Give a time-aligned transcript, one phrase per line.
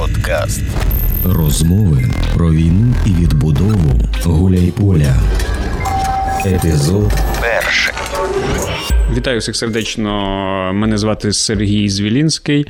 [0.00, 0.62] Подкаст.
[1.24, 2.04] Розмови
[2.34, 5.14] про війну і відбудову Гуляйполя.
[6.46, 7.94] Епізод перший.
[9.16, 10.10] Вітаю всіх сердечно.
[10.74, 12.66] Мене звати Сергій Звілінський.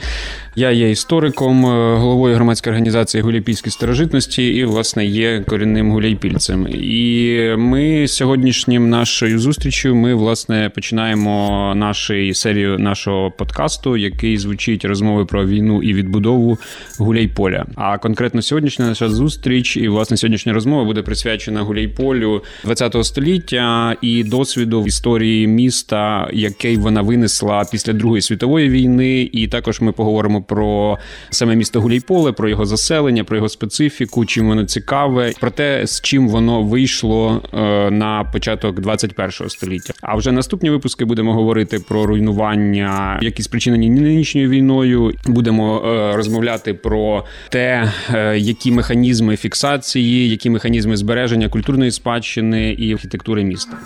[0.59, 6.69] Я є істориком, е, головою громадської організації Гуляйпільські старожитності і, власне, є корінним гуляйпільцем.
[6.69, 15.25] І ми сьогоднішнім нашою зустрічю ми власне починаємо нашу серію нашого подкасту, який звучить розмови
[15.25, 16.59] про війну і відбудову
[16.99, 17.67] Гуляйполя.
[17.75, 24.25] А конкретно сьогоднішня наша зустріч і власне сьогоднішня розмова буде присвячена Гуляйполю ХХ століття і
[24.25, 29.31] досвіду в історії міста, який вона винесла після Другої світової війни.
[29.33, 30.99] І також ми поговоримо про
[31.31, 36.01] саме місто Гуляйполе, про його заселення, про його специфіку, чим воно цікаве, про те, з
[36.01, 39.95] чим воно вийшло е, на початок 21 століття.
[40.03, 45.13] А вже наступні випуски будемо говорити про руйнування, які спричинені нинішньою війною.
[45.27, 52.93] Будемо е, розмовляти про те, е, які механізми фіксації, які механізми збереження культурної спадщини і
[52.93, 53.77] архітектури міста.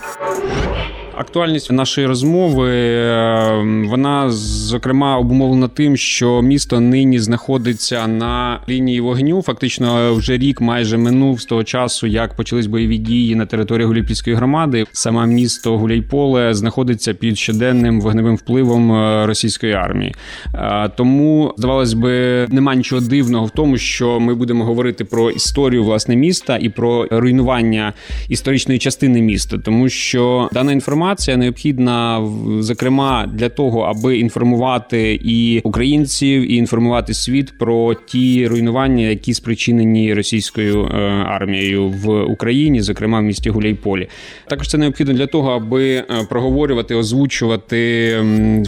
[1.20, 9.42] Актуальність нашої розмови е, вона зокрема обумовлена тим, що місто нині знаходиться на лінії вогню.
[9.42, 14.36] Фактично, вже рік майже минув з того часу, як почались бойові дії на території Гуляйпільської
[14.36, 14.84] громади.
[14.92, 20.14] Саме місто Гуляйполе знаходиться під щоденним вогневим впливом е, російської армії.
[20.54, 25.84] Е, тому здавалось би, нема нічого дивного в тому, що ми будемо говорити про історію
[25.84, 27.92] власне міста і про руйнування
[28.28, 35.60] історичної частини міста, тому що дана інформація інформація необхідна зокрема для того, аби інформувати і
[35.64, 43.20] українців, і інформувати світ про ті руйнування, які спричинені російською е, армією в Україні, зокрема
[43.20, 44.08] в місті Гуляйполі.
[44.48, 48.16] Також це необхідно для того, аби е, проговорювати, озвучувати,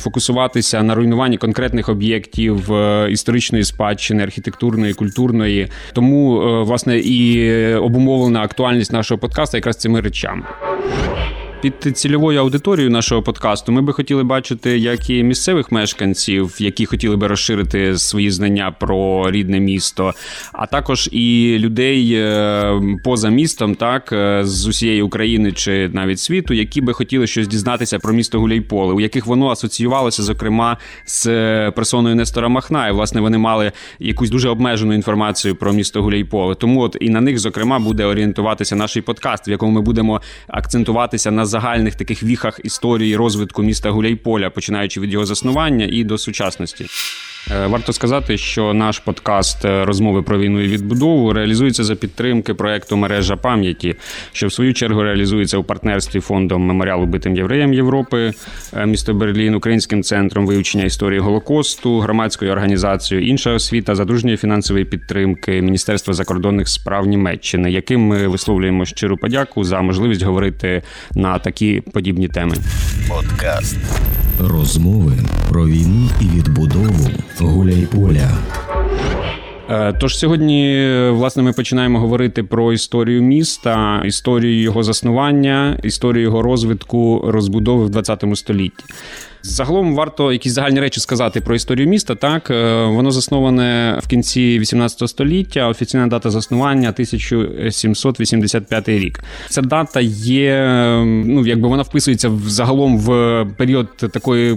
[0.01, 5.69] фокусуватися на руйнуванні конкретних об'єктів е, історичної спадщини, архітектурної, культурної.
[5.93, 10.43] Тому власне і обумовлена актуальність нашого подкасту якраз цими речами.
[11.63, 17.17] Під цільовою аудиторією нашого подкасту ми би хотіли бачити як і місцевих мешканців, які хотіли
[17.17, 20.13] би розширити свої знання про рідне місто,
[20.53, 26.55] а також і людей е, поза містом, так е, з усієї України чи навіть світу,
[26.55, 30.77] які би хотіли щось дізнатися про місто Гуляйполе, у яких воно асоціювалося, зокрема,
[31.07, 31.27] з
[31.71, 32.89] персоною Нестора Махна.
[32.89, 36.55] І, власне, вони мали якусь дуже обмежену інформацію про місто Гуляйполе.
[36.55, 41.31] Тому от і на них, зокрема, буде орієнтуватися наш подкаст, в якому ми будемо акцентуватися
[41.31, 46.87] на загальних таких віхах історії розвитку міста Гуляйполя, починаючи від його заснування і до сучасності.
[47.51, 52.55] Е, варто сказати, що наш подкаст е, розмови про війну і відбудову реалізується за підтримки
[52.55, 53.95] проекту Мережа пам'яті,
[54.33, 58.33] що в свою чергу реалізується у партнерстві фондом меморіал убитим євреям Європи,
[58.77, 65.63] е, місто Берлін, Українським центром вивчення історії Голокосту, громадською організацією інша освіта, задружньої фінансової підтримки
[65.63, 70.83] Міністерства закордонних справ Німеччини, яким ми висловлюємо щиру подяку за можливість говорити
[71.15, 72.55] на такі подібні теми.
[73.09, 73.77] Подкаст
[74.49, 75.13] розмови
[75.49, 77.09] про війну і відбудову
[77.41, 78.31] Гуляйполя.
[79.71, 86.43] Е, тож сьогодні, власне, ми починаємо говорити про історію міста, історію його заснування, історію його
[86.43, 88.85] розвитку, розбудови в 20 столітті.
[89.45, 92.15] Загалом варто якісь загальні речі сказати про історію міста.
[92.15, 95.69] Так е, воно засноване в кінці 18 століття.
[95.69, 99.21] Офіційна дата заснування 1785 рік.
[99.49, 100.67] Ця дата є.
[101.05, 104.57] Ну якби вона вписується в загалом в період такої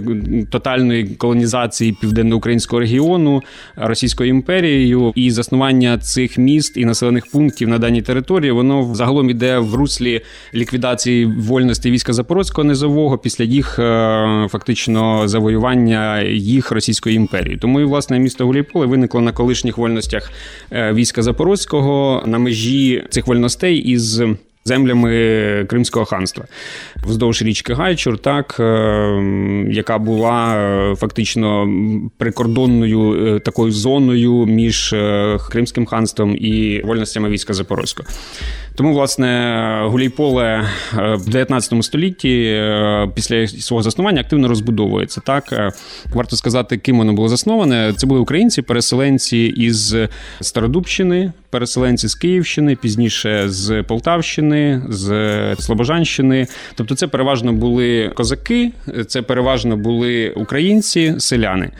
[0.50, 3.42] тотальної колонізації південноукраїнського регіону
[3.76, 8.50] Російською імперією і заснування цих міст і населених пунктів на даній території.
[8.50, 10.20] Воно загалом іде в руслі
[10.54, 17.56] ліквідації вольності війська Запорозького низового після їх е, фактично фактично завоювання їх Російської імперії.
[17.56, 20.30] Тому і власне місто Гуляйполе виникло на колишніх вольностях
[20.72, 24.22] е, війська Запорозького на межі цих вольностей із.
[24.68, 26.44] Землями Кримського ханства
[26.96, 28.64] вздовж річки Гайчур, так е,
[29.70, 31.68] яка була е, фактично
[32.18, 34.94] прикордонною такою зоною між
[35.50, 38.08] Кримським ханством і вольностями війська Запорозького.
[38.76, 45.20] Тому, власне, Гуляйполе е, в 19 столітті е, після свого заснування активно розбудовується.
[45.20, 45.72] Так е,
[46.14, 47.92] варто сказати, ким воно було засноване.
[47.96, 49.96] Це були українці, переселенці із
[50.40, 56.46] Стародубщини, переселенці з Київщини, пізніше з Полтавщини, з Слобожанщини.
[56.74, 58.72] Тобто, це переважно були козаки,
[59.06, 61.70] це переважно були українці, селяни.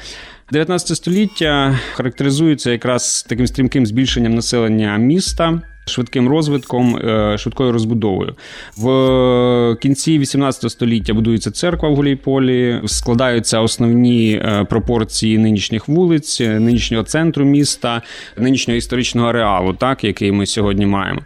[0.52, 5.60] 19 століття характеризується якраз таким стрімким збільшенням населення міста.
[5.86, 8.34] Швидким розвитком, е, швидкою розбудовою.
[8.76, 17.04] В кінці 18 століття будується церква в Гулійполі, складаються основні е, пропорції нинішніх вулиць, нинішнього
[17.04, 18.02] центру міста,
[18.36, 21.20] нинішнього історичного ареалу, так який ми сьогодні маємо.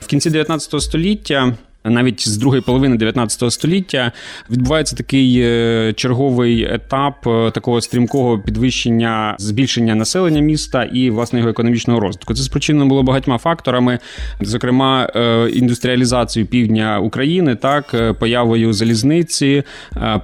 [0.00, 1.54] В кінці 19 століття
[1.90, 4.12] навіть з другої половини 19 століття
[4.50, 11.50] відбувається такий е, черговий етап е, такого стрімкого підвищення збільшення населення міста і власне його
[11.50, 12.34] економічного розвитку.
[12.34, 13.98] Це спричинено було багатьма факторами,
[14.40, 19.62] зокрема е, індустріалізацією півдня України, так появою залізниці,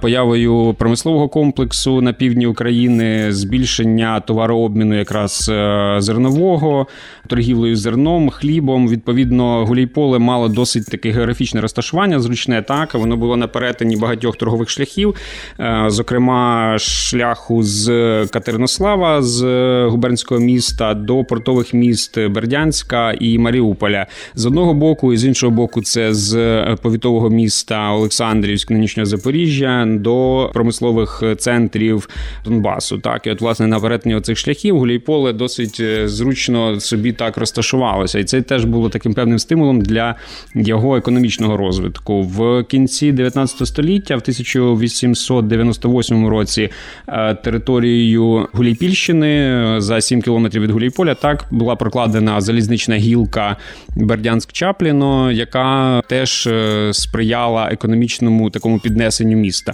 [0.01, 5.51] появою промислового комплексу на півдні України, збільшення товарообміну якраз
[5.97, 6.87] зернового,
[7.27, 8.89] торгівлею зерном, хлібом.
[8.89, 11.11] Відповідно, Гулійполе мало досить таке
[11.51, 12.93] географічне розташування, зручне так.
[12.93, 15.15] Воно було на перетині багатьох торгових шляхів,
[15.59, 17.85] е, зокрема, шляху з
[18.27, 19.43] Катеринослава, з
[19.85, 24.07] губернського міста до портових міст Бердянська і Маріуполя.
[24.35, 26.35] З одного боку, і з іншого боку, це з
[26.81, 32.09] повітового міста Олександрівськ, нинішнього Запоріжжя, до промислових центрів
[32.45, 32.97] Донбасу.
[32.97, 38.19] Так, і от, власне, на перетині цих шляхів Гулійполе досить е, зручно собі так розташувалося,
[38.19, 40.15] і це теж було таким певним стимулом для
[40.55, 42.21] його економічного розвитку.
[42.21, 46.69] В кінці 19 століття, в 1898 році,
[47.07, 53.57] е, територією Гулійпільщини е, за 7 кілометрів від Гулійполя так була прокладена залізнична гілка
[53.95, 59.73] Бердянськ-Чапліно, яка теж е, сприяла економічному такому піднесенню міста.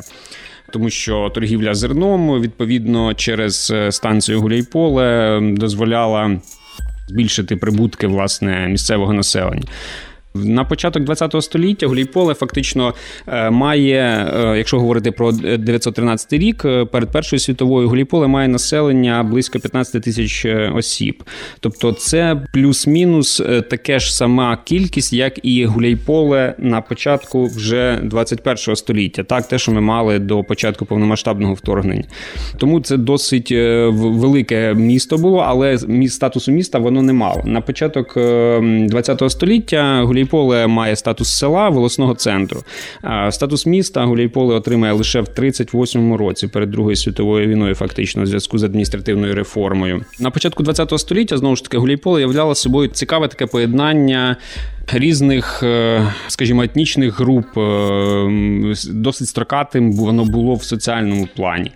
[0.73, 6.39] Тому що торгівля зерном відповідно через станцію Гуляйполе дозволяла
[7.07, 9.63] збільшити прибутки власне місцевого населення.
[10.45, 12.93] На початок ХХ століття Гулійполе фактично
[13.27, 19.23] е, має, е, якщо говорити про 913 рік, е, перед Першою світовою Гулійполе має населення
[19.23, 20.45] близько 15 тисяч
[20.75, 21.23] осіб.
[21.59, 29.23] Тобто це плюс-мінус таке ж сама кількість, як і Гуляйполе на початку вже 21 століття.
[29.23, 32.03] Так, те, що ми мали до початку повномасштабного вторгнення.
[32.57, 33.51] Тому це досить
[33.91, 37.41] велике місто було, але статусу міста воно не мало.
[37.45, 42.63] На початок ХХ століття Гулійполе Гуляйполе має статус села волосного центру.
[43.29, 48.57] Статус міста Гуляйполе отримає лише в 38-му році перед Другою світовою війною, фактично, у зв'язку
[48.57, 50.05] з адміністративною реформою.
[50.19, 54.37] На початку ХХ століття знову ж таки Гуляйполе являло собою цікаве таке поєднання
[54.93, 61.71] різних, е, скажімо, етнічних груп е, досить строкатим воно було в соціальному плані.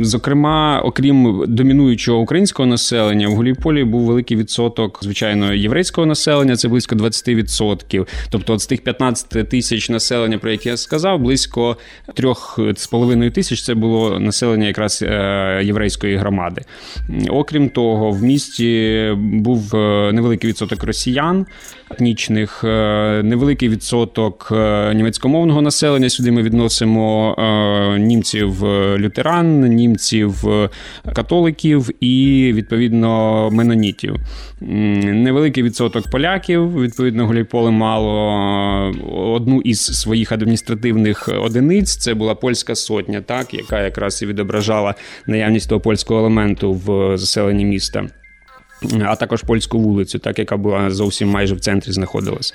[0.00, 6.96] Зокрема, окрім домінуючого українського населення, в Гуліполі був великий відсоток, звичайно, єврейського населення це близько
[6.96, 8.06] 20%.
[8.30, 11.76] Тобто, з тих 15 тисяч населення, про які я сказав, близько
[12.08, 16.62] 3,5 тисяч це було населення якраз е, єврейської громади.
[17.28, 19.74] Окрім того, в місті був
[20.12, 21.46] невеликий відсоток росіян
[21.90, 26.10] етнічних, е, невеликий відсоток е, німецькомовного населення.
[26.10, 28.64] Сюди ми відносимо е, німців
[28.98, 30.44] лютеран, німців
[31.14, 34.16] католиків і відповідно менонітів.
[34.60, 36.80] Невеликий відсоток поляків.
[36.80, 38.14] Відповідно, Гулійполе мало
[39.34, 41.96] одну із своїх адміністративних одиниць.
[41.96, 44.94] Це була польська сотня, так яка якраз і відображала
[45.26, 48.06] наявність того польського елементу в заселенні міста
[49.04, 52.54] а також польську вулицю, так яка була зовсім майже в центрі знаходилась.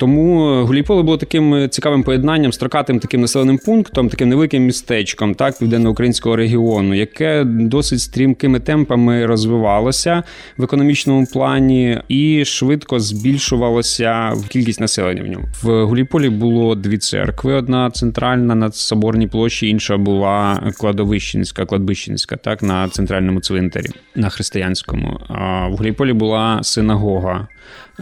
[0.00, 5.34] Тому е, Гулійполе було таким е, цікавим поєднанням, строкатим таким населеним пунктом, таким невеликим містечком,
[5.34, 10.22] так, південно-українського регіону, яке досить стрімкими темпами розвивалося
[10.56, 15.46] в економічному плані і швидко збільшувалося в кількість населення в ньому.
[15.62, 22.62] В Гулійполі було дві церкви: одна центральна на соборній площі, інша була кладовищенська, кладбищенська, так
[22.62, 25.20] на центральному цвинтарі на християнському.
[25.28, 27.48] А в Гулійполі була синагога.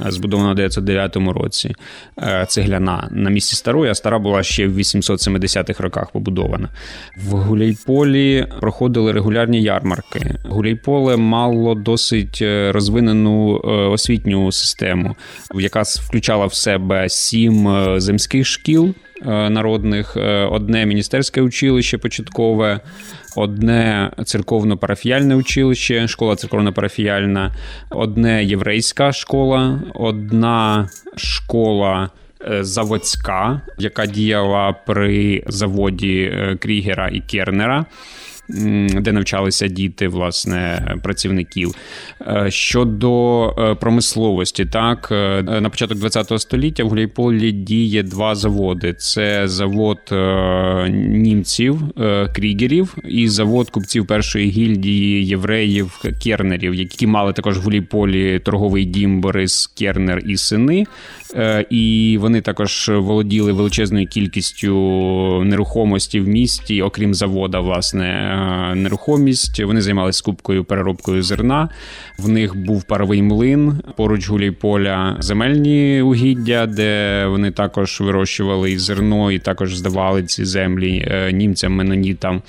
[0.06, 1.75] Е, збудована в 909 році.
[2.22, 6.68] Е, цегляна на місці старої, а стара була ще в 870-х роках побудована.
[7.16, 10.34] В Гуляйполі проходили регулярні ярмарки.
[10.44, 13.60] Гуляйполе мало досить е, розвинену
[13.92, 15.16] освітню систему,
[15.54, 18.94] яка включала в себе сім земських шкіл.
[19.26, 20.16] Народних
[20.50, 22.80] одне міністерське училище початкове,
[23.37, 27.50] одне церковно-парафіяльне училище, школа церковно-парафіяльна,
[27.90, 32.11] одне єврейська школа, одна школа.
[32.50, 37.85] Е, заводська, яка діяла при заводі е, Крігера і Кернера,
[38.49, 41.75] де навчалися діти власне працівників.
[42.21, 45.11] Е, щодо промисловості, так
[45.61, 49.99] на початок ХХ століття в Гуляйполі діє два заводи: це завод
[51.09, 51.81] німців,
[52.35, 59.21] крігерів і завод купців першої гільдії євреїв кернерів, які мали також в Гуляйполі торговий дім
[59.21, 60.87] Борис Кернер і сини.
[61.35, 64.75] Е, і вони також володіли величезною кількістю
[65.45, 68.38] нерухомості в місті, окрім завода, власне, е,
[68.75, 69.61] нерухомість.
[69.61, 71.68] Вони займалися скупкою переробкою зерна.
[72.18, 79.38] В них був паровий млин поруч гулійполя земельні угіддя, де вони також вирощували зерно, і
[79.38, 82.42] також здавали ці землі е, німцям, менонітам.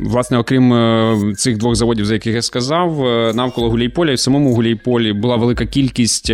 [0.00, 3.00] Власне, окрім цих двох заводів, за яких я сказав,
[3.34, 6.32] навколо Гулійполя і в самому Гулійполі була велика кількість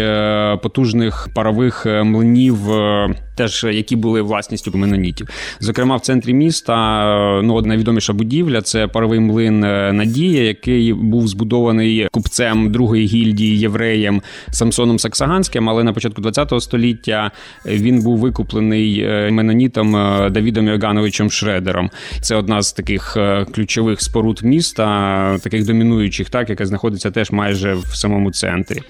[0.62, 5.28] потужних парових Е, млинів, е, теж які були власністю менонітів.
[5.60, 7.04] Зокрема, в центрі міста
[7.38, 9.60] е, ну, найвідоміша будівля це паровий млин
[9.96, 15.68] Надія, який був збудований купцем другої гільдії євреєм Самсоном Саксаганським.
[15.68, 17.30] Але на початку ХХ століття
[17.66, 19.92] він був викуплений менонітом
[20.32, 21.90] Давідом Йогановичем Шредером.
[22.20, 23.16] Це одна з таких
[23.54, 28.80] ключових споруд міста, таких домінуючих, так яка знаходиться теж майже в самому центрі.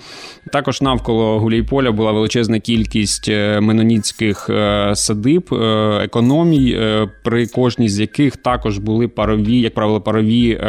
[0.52, 5.56] Також навколо Гулійполя була величезна кількість е, меноніцьких е, садиб, е,
[6.04, 6.78] економій,
[7.22, 10.60] при кожній з яких також були парові, як правило, парові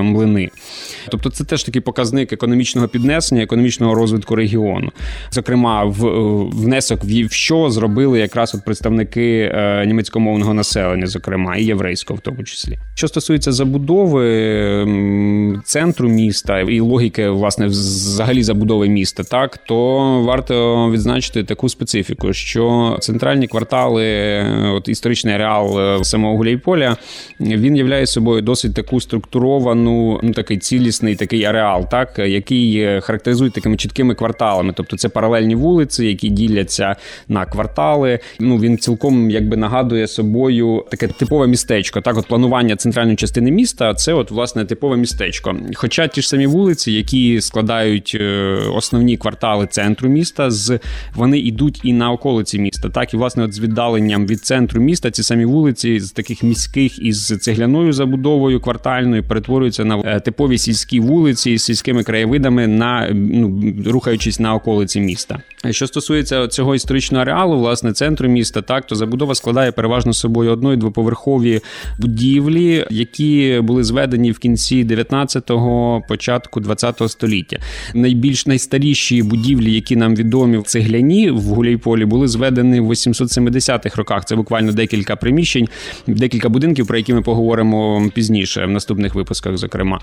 [0.00, 0.50] млини.
[1.08, 4.92] Тобто, це теж такий показник економічного піднесення, економічного розвитку регіону.
[5.30, 6.04] Зокрема, в
[6.50, 9.54] внесок в що зробили якраз от представники
[9.86, 12.78] німецькомовного населення, зокрема і єврейського, в тому числі.
[12.94, 14.28] Що стосується забудови
[15.64, 22.96] центру міста і логіки, власне, взагалі забудови міста так то варто відзначити таку специфіку, що
[23.08, 24.04] центральні квартали,
[24.74, 26.96] от історичний ареал е, самого Гуляйполя,
[27.40, 33.76] він являє собою досить таку структуровану, ну такий цілісний такий ареал, так який характеризує такими
[33.76, 34.72] чіткими кварталами.
[34.76, 36.96] Тобто це паралельні вулиці, які діляться
[37.28, 38.18] на квартали.
[38.40, 42.00] Ну він цілком якби нагадує собою таке типове містечко.
[42.00, 45.56] Так, от планування центральної частини міста це от власне типове містечко.
[45.74, 48.24] Хоча ті ж самі вулиці, які складають е,
[48.74, 50.50] основні квартали центру міста.
[50.50, 50.80] З
[51.14, 52.88] вони йдуть і на околиці міста.
[52.98, 56.98] Так і власне, от з віддаленням від центру міста ці самі вулиці з таких міських
[56.98, 63.62] із цегляною забудовою квартальною перетворюються на е, типові сільські вулиці з сільськими краєвидами, на ну
[63.86, 65.40] рухаючись на околиці міста.
[65.70, 70.72] Що стосується цього історичного ареалу, власне, центру міста, так то забудова складає переважно собою одно-
[70.72, 71.60] і двоповерхові
[71.98, 77.58] будівлі, які були зведені в кінці 19-го, початку 20-го століття.
[77.94, 84.24] Найбільш найстаріші будівлі, які нам відомі в цегляні в Гуляйполі, були зведені в 870-х роках.
[84.24, 85.68] Це буквально декілька приміщень,
[86.06, 89.56] декілька будинків, про які ми поговоримо пізніше в наступних випусках.
[89.56, 90.00] Зокрема,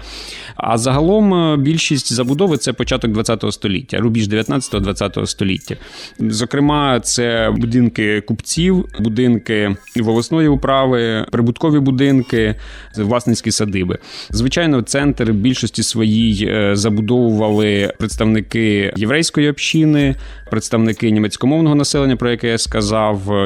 [0.56, 5.76] а загалом е, більшість забудови це початок ХХ століття, рубіж 19-20 століття.
[6.20, 12.56] Зокрема, це будинки купців, будинки волосної управи, прибуткові будинки,
[12.98, 13.98] власницькі садиби.
[14.30, 20.16] Звичайно, центр більшості своїй е, забудовували представники єврейської общини,
[20.52, 22.75] представники німецькомовного населення, про яке я сказав,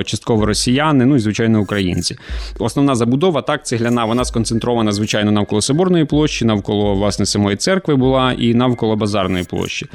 [0.06, 2.18] частково росіяни, ну і звичайно українці.
[2.60, 8.32] Основна забудова так цегляна, вона сконцентрована звичайно навколо Соборної площі, навколо власне самої церкви була
[8.32, 9.86] і навколо базарної площі.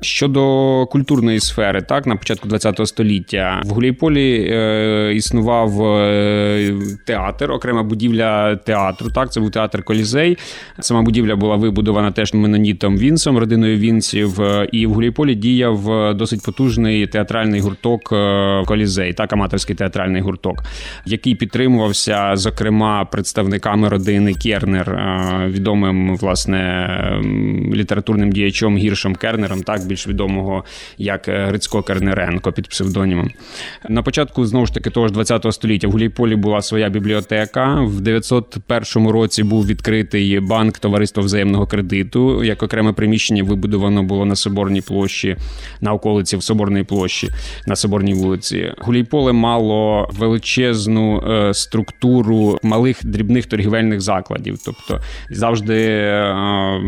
[0.00, 6.74] Щодо культурної сфери, так на початку ХХ століття в Гулійполі е, існував е,
[7.06, 9.10] театр, окрема будівля театру.
[9.10, 10.38] Так, це був театр Колізей.
[10.80, 14.40] Сама будівля була вибудована теж менонітом Вінсом, родиною Вінсів.
[14.40, 20.22] Е, і в Гулійполі діяв е, досить потужний театральний гурток е, Колізей, так аматорський театральний
[20.22, 20.62] гурток,
[21.06, 25.00] який підтримувався, зокрема, представниками родини Кернер,
[25.46, 26.88] відомим власне
[27.74, 29.62] літературним діячом Гіршом Кернером.
[29.62, 30.64] Так більш відомого
[30.98, 33.30] як е, Грицько Кернеренко під псевдонімом.
[33.88, 37.80] На початку знову ж таки того ж 20 століття в Гулійполі була своя бібліотека.
[37.80, 42.44] В 901 році був відкритий банк товариства взаємного кредиту.
[42.44, 45.36] Як окреме приміщення вибудовано було на Соборній площі,
[45.80, 47.28] на околиці в Соборній площі,
[47.66, 48.72] на Соборній вулиці.
[48.78, 54.58] Гулійполе мало величезну е, структуру малих дрібних торгівельних закладів.
[54.64, 56.80] Тобто завжди е,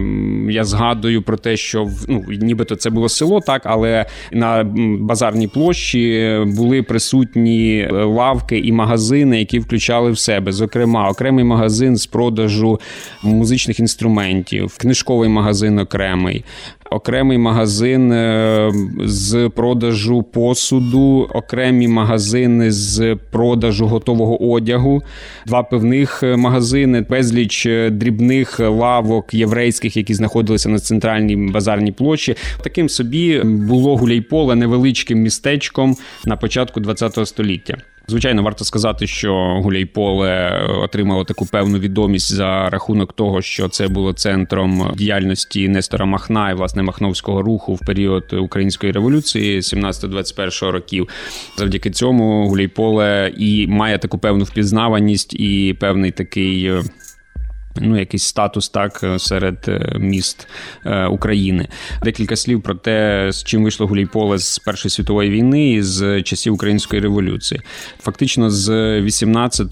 [0.50, 4.64] я згадую про те, що ну, нібито це було село, так але на
[5.00, 10.52] базарній площі були присутні е, лавки і магазини, які включали в себе.
[10.52, 12.80] Зокрема, окремий магазин з продажу
[13.22, 16.44] музичних інструментів, книжковий магазин окремий.
[16.90, 18.72] Окремий магазин е,
[19.04, 25.02] з продажу посуду, окремі магазини з продажу готового одягу,
[25.46, 32.34] два пивних магазини, безліч дрібних лавок єврейських, які знаходилися на центральній базарній площі.
[32.62, 37.76] Таким собі було Гуляйполе невеличким містечком на початку ХХ століття.
[38.10, 44.12] Звичайно, варто сказати, що Гуляйполе отримало таку певну відомість за рахунок того, що це було
[44.12, 51.08] центром діяльності Нестора Махна і власне Махновського руху в період української революції 17-21 років.
[51.56, 56.72] Завдяки цьому Гуляйполе і має таку певну впізнаваність і певний такий
[57.76, 60.48] ну, якийсь статус так е, серед е, міст
[60.86, 61.68] е, України.
[62.02, 66.54] Декілька слів про те, з чим вийшло Гуляйполе з Першої світової війни і з часів
[66.54, 67.60] української революції.
[68.02, 69.70] Фактично, з 18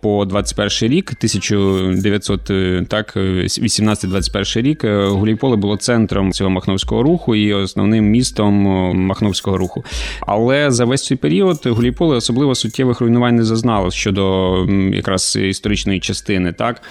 [0.00, 2.44] по 21 рік, 1900,
[2.88, 8.54] так, 18-21 рік, Гуляйполе було центром цього махновського руху і основним містом
[8.96, 9.84] махновського руху.
[10.20, 14.54] Але за весь цей період Гуляйполе особливо суттєвих руйнувань не зазнало щодо
[14.92, 16.52] якраз історичної частини.
[16.52, 16.82] так.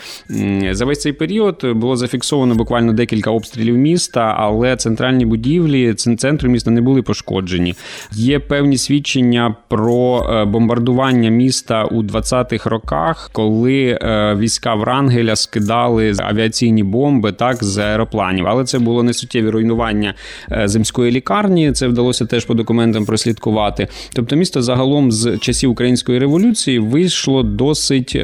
[0.72, 6.72] За весь цей період було зафіксовано буквально декілька обстрілів міста, але центральні будівлі центру міста
[6.72, 7.76] не були пошкоджені.
[8.12, 16.14] Є певні свідчення про е, бомбардування міста у 20-х роках, коли е, війська Врангеля скидали
[16.18, 18.48] авіаційні бомби так з аеропланів.
[18.48, 20.14] Але це було не суттєві руйнування
[20.52, 21.72] е, земської лікарні.
[21.72, 23.88] Це вдалося теж по документам прослідкувати.
[24.14, 28.18] Тобто, місто загалом з часів української революції вийшло досить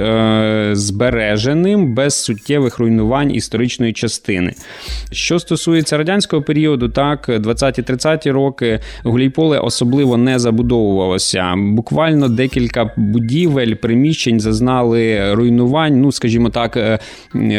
[0.72, 4.54] збереженим без суттєвих руйнувань історичної частини.
[5.12, 11.56] Що стосується радянського періоду, так 20-30 роки Гулійполе особливо не забудовувалося.
[11.58, 16.02] Буквально декілька будівель, приміщень зазнали руйнувань.
[16.02, 17.00] Ну, скажімо так, е,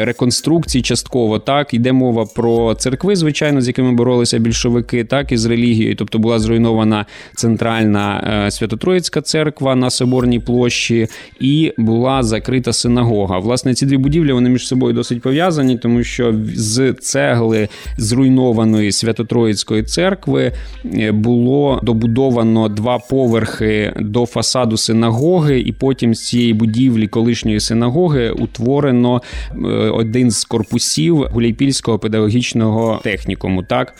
[0.04, 1.38] реконструкції частково.
[1.38, 5.96] Так, йде мова про церкви, звичайно, з якими боролися більшовики, так і з релігією.
[5.96, 11.08] Тобто була зруйнована центральна е, Свято-Троїцька церква на Соборній площі,
[11.40, 13.38] і була закрита синагога.
[13.38, 17.68] Власне, ці дві будівлі вони між собою досить пов'язані, тому що з цегли
[17.98, 20.52] зруйнованої Свято-Троїцької церкви
[20.94, 28.30] е, було добудовано два поверхи до фасаду синагоги, і потім з цієї будівлі колишньої синагоги
[28.30, 29.22] утворено
[29.52, 29.56] е,
[29.90, 33.62] один з корпусів Гуляйпільського педагогічного технікуму.
[33.62, 33.94] Так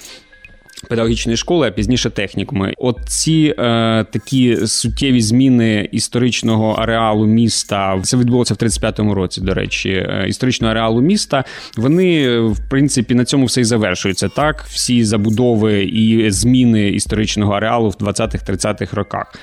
[0.89, 2.75] педагогічної школи, а пізніше технікуми.
[2.79, 9.41] От ці е, такі суттєві зміни історичного ареалу міста це відбулося в 35-му році.
[9.41, 11.45] До речі, е, історичного ареалу міста
[11.77, 14.29] вони в принципі на цьому все і завершуються.
[14.29, 19.35] Так, всі забудови і зміни історичного ареалу в 20-30-х роках.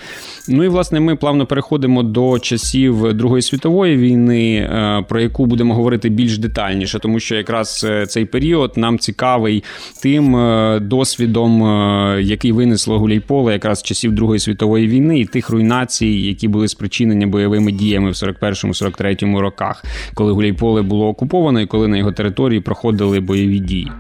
[0.47, 5.75] Ну і власне ми плавно переходимо до часів Другої світової війни, е, про яку будемо
[5.75, 9.63] говорити більш детальніше, тому що якраз е, цей період нам цікавий
[10.01, 10.79] тим е,
[11.27, 11.61] досвідом,
[12.19, 17.71] який винесло Гуляйполе якраз часів Другої світової війни і тих руйнацій, які були спричинені бойовими
[17.71, 23.59] діями в 41-43 роках, коли Гуляйполе було окуповано і коли на його території проходили бойові
[23.59, 23.91] дії.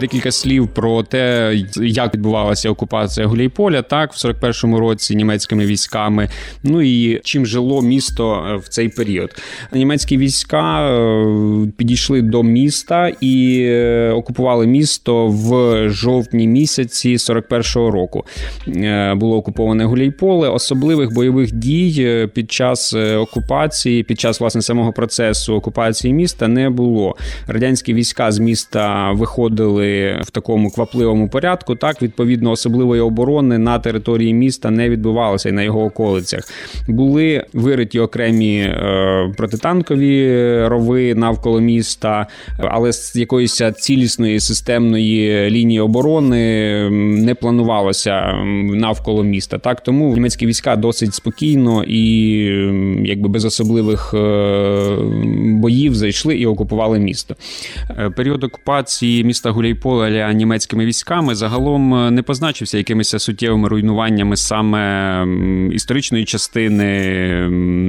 [0.00, 6.28] Декілька слів про те, як відбувалася окупація Гуляйполя, так в 41-му році німецькими військами.
[6.62, 9.30] Ну і чим жило місто е, в цей період.
[9.72, 11.26] Німецькі війська е,
[11.76, 18.24] підійшли до міста і е, окупували місто в жовтні місяці 41-го року.
[19.16, 20.48] Було окуповане Гуляйполе.
[20.48, 27.16] Особливих бойових дій під час окупації, під час власне самого процесу окупації міста не було.
[27.46, 29.85] Радянські війська з міста виходили
[30.22, 31.74] в такому квапливому порядку.
[31.74, 36.40] Так, відповідно, особливої оборони на території міста не відбувалося і на його околицях.
[36.88, 40.26] Були вириті окремі е, протитанкові
[40.66, 42.26] рови навколо міста,
[42.58, 46.36] але з якоїсь цілісної системної лінії оборони
[46.90, 48.32] не планувалося
[48.74, 49.58] навколо міста.
[49.58, 52.06] Так тому німецькі війська досить спокійно і
[53.04, 54.96] якби без особливих е,
[55.52, 57.36] боїв зайшли і окупували місто.
[57.90, 64.36] Е, період окупації міста Гуляй Поле німецькими військами загалом е, не позначився якимись суттєвими руйнуваннями
[64.36, 65.26] саме
[65.72, 66.90] історичної частини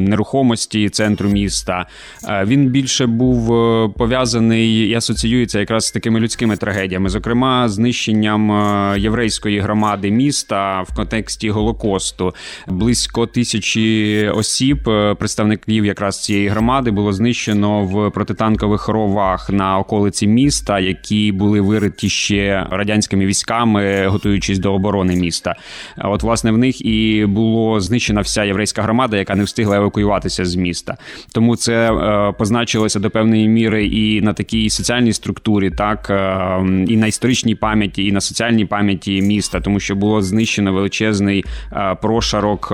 [0.09, 1.87] нерухомості центру міста.
[2.29, 8.51] Е, він більше був е, пов'язаний і асоціюється якраз з такими людськими трагедіями, зокрема знищенням
[8.97, 12.33] єврейської громади міста в контексті Голокосту.
[12.67, 14.83] Близько тисячі осіб,
[15.19, 21.76] представників якраз цієї громади, було знищено в протитанкових ровах на околиці міста, які були ви
[21.79, 25.55] вириті ще радянськими військами, готуючись до оборони міста.
[25.97, 30.55] От, власне, в них і було знищена вся єврейська громада, яка не встигла евакуюватися з
[30.55, 30.97] міста.
[31.31, 36.97] Тому це е, позначилося до певної міри і на такій соціальній структурі, так е, і
[36.97, 42.71] на історичній пам'яті, і на соціальній пам'яті міста, тому що було знищено величезний е, прошарок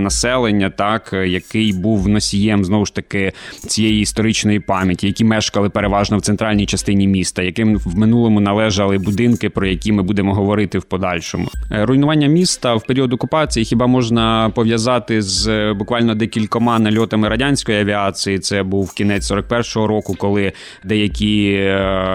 [0.00, 3.32] населення, так який був носієм знову ж таки
[3.66, 9.50] цієї історичної пам'яті, які мешкали переважно в центральній частині міста, яким в минулому належали будинки,
[9.50, 11.48] про які ми будемо говорити в подальшому.
[11.70, 18.38] Руйнування міста в період окупації хіба можна пов'язати з буквально декількома нальотами радянської авіації.
[18.38, 20.52] Це був кінець 41-го року, коли
[20.84, 21.72] деякі е,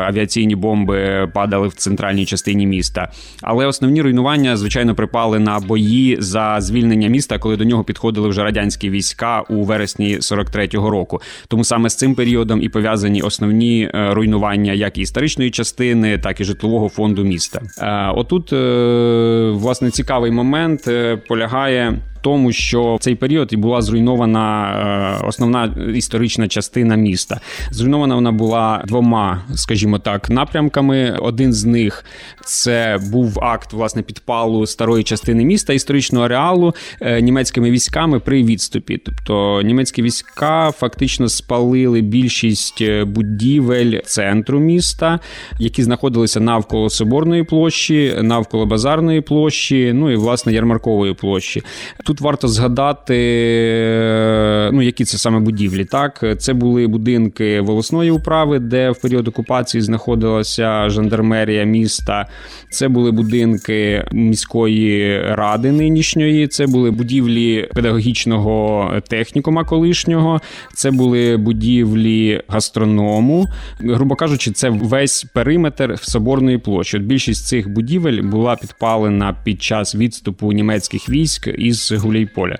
[0.07, 3.11] авіаційні бомби падали в центральній частині міста.
[3.41, 8.43] Але основні руйнування, звичайно, припали на бої за звільнення міста, коли до нього підходили вже
[8.43, 11.21] радянські війська у вересні 43-го року.
[11.47, 16.43] Тому саме з цим періодом і пов'язані основні е, руйнування, як історичної частини, так і
[16.43, 17.61] житлового фонду міста.
[17.77, 18.51] Е, отут
[19.61, 20.89] власне цікавий момент
[21.27, 24.67] полягає тому, що в цей період і була зруйнована
[25.21, 27.39] е, основна історична частина міста.
[27.71, 31.17] Зруйнована вона була двома, скажімо так, напрямками.
[31.21, 32.05] Один з них
[32.45, 38.97] це був акт власне підпалу старої частини міста історичного ареалу е, німецькими військами при відступі.
[38.97, 45.19] Тобто німецькі війська фактично спалили більшість е, будівель центру міста,
[45.59, 51.63] які знаходилися навколо Соборної площі, навколо базарної площі, ну і власне ярмаркової площі.
[52.05, 55.85] Тут Тут варто згадати, е, ну які це саме будівлі.
[55.85, 62.27] Так, це були будинки волосної управи, де в період окупації знаходилася жандармерія міста.
[62.69, 66.47] Це були будинки міської ради нинішньої.
[66.47, 70.41] Це були будівлі педагогічного технікума колишнього.
[70.73, 73.45] Це були будівлі гастроному.
[73.79, 76.97] Грубо кажучи, це весь периметр соборної площі.
[76.97, 82.57] От Більшість цих будівель була підпалена під час відступу німецьких військ із Гуляйполя.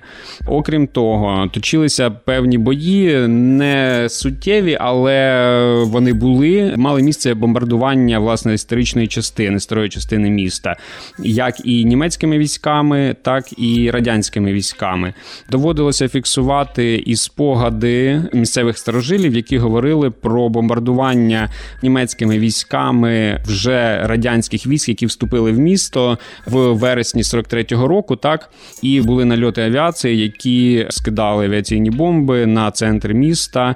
[0.47, 6.73] Окрім того, точилися певні бої, не суттєві, але вони були.
[6.77, 10.75] Мали місце бомбардування власне історичної частини, старої частини міста,
[11.19, 15.13] як і німецькими військами, так і радянськими військами.
[15.49, 21.49] Доводилося фіксувати і спогади місцевих старожилів, які говорили про бомбардування
[21.83, 28.49] німецькими військами вже радянських військ, які вступили в місто в вересні 43-го року, так
[28.81, 33.75] і були на нальоти авіації, які скидали авіаційні бомби на центр міста.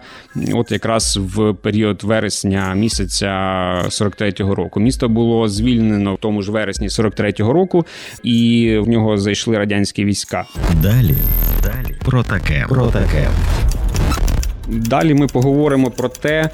[0.53, 3.27] От якраз в період вересня місяця
[3.85, 4.79] 43-го року.
[4.79, 7.85] Місто було звільнено в тому ж вересні 43-го року,
[8.23, 10.45] і в нього зайшли радянські війська.
[10.81, 11.15] Далі,
[11.63, 12.65] далі про таке.
[12.69, 13.29] Про таке.
[14.67, 16.49] Далі ми поговоримо про те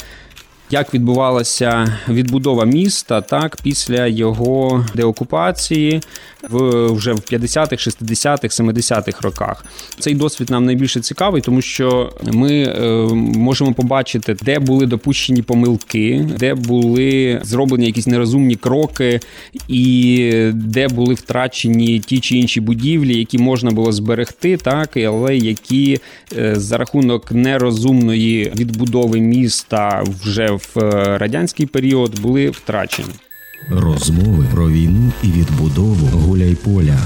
[0.70, 6.02] як відбувалася відбудова міста так після його деокупації
[6.50, 9.66] в вже в 50-х, 60-х, 70-х роках.
[10.00, 16.28] Цей досвід нам найбільше цікавий, тому що ми е, можемо побачити, де були допущені помилки,
[16.40, 19.20] де були зроблені якісь нерозумні кроки,
[19.68, 26.00] і де були втрачені ті чи інші будівлі, які можна було зберегти, так але які
[26.38, 33.10] е, за рахунок нерозумної відбудови міста вже в е, радянський період були втрачені.
[33.70, 37.00] Розмови про війну і відбудову Гуляйполя.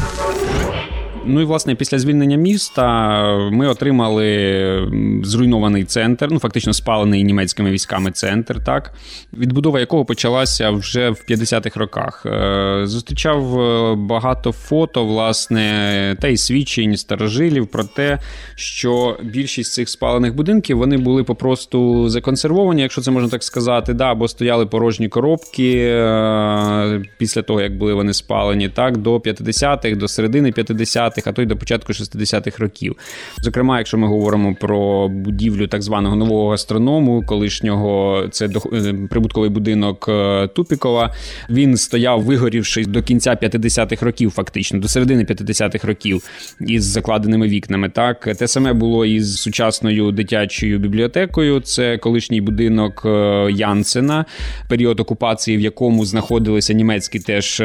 [1.26, 4.90] Ну і власне після звільнення міста ми отримали
[5.24, 8.94] зруйнований центр, ну фактично спалений німецькими військами центр, так
[9.34, 12.26] відбудова якого почалася вже в 50-х роках.
[12.26, 18.20] Е, зустрічав е, багато фото, власне, та й свідчень старожилів про те,
[18.56, 24.12] що більшість цих спалених будинків вони були попросту законсервовані, якщо це можна так сказати, да,
[24.12, 30.08] або стояли порожні коробки е, після того, як були вони спалені, так до 50-х, до
[30.08, 31.19] середини 50-х.
[31.20, 32.96] 50-х, а то й до початку 60-х років.
[33.42, 40.06] Зокрема, якщо ми говоримо про будівлю так званого нового гастроному, колишнього це е, прибутковий будинок
[40.10, 41.14] е, Тупікова,
[41.50, 46.24] він стояв, вигорівши до кінця 50-х років, фактично, до середини 50-х років
[46.68, 47.90] із закладеними вікнами.
[47.90, 51.60] Так, те саме було із сучасною дитячою бібліотекою.
[51.60, 54.26] Це колишній будинок е, Янсена,
[54.70, 57.62] період окупації, в якому знаходилися німецькі теж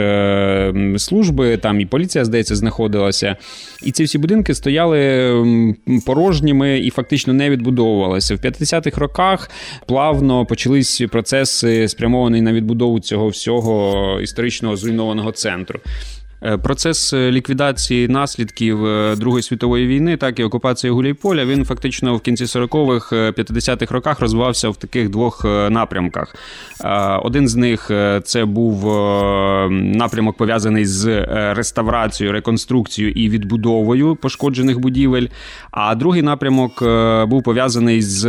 [1.03, 1.57] служби.
[1.57, 3.34] Там і поліція, здається, знаходилася.
[3.83, 5.75] І ці всі будинки стояли
[6.07, 8.35] порожніми і фактично не відбудовувалися.
[8.35, 9.51] В 50-х роках
[9.87, 15.81] плавно почались процеси, спрямовані на відбудову цього всього історичного зруйнованого центру.
[16.43, 22.17] Е, процес е, ліквідації наслідків е, Другої світової війни, так і окупації Гуляйполя, він фактично
[22.17, 26.37] в кінці 40-х, 50-х роках розвивався в таких двох напрямках.
[27.23, 27.91] Один з них
[28.25, 28.85] це був
[29.71, 35.27] напрямок пов'язаний з реставрацією, реконструкцією і відбудовою пошкоджених будівель.
[35.71, 36.83] А другий напрямок
[37.29, 38.25] був пов'язаний з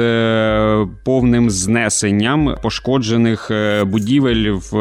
[1.04, 3.52] повним знесенням пошкоджених
[3.86, 4.72] будівель в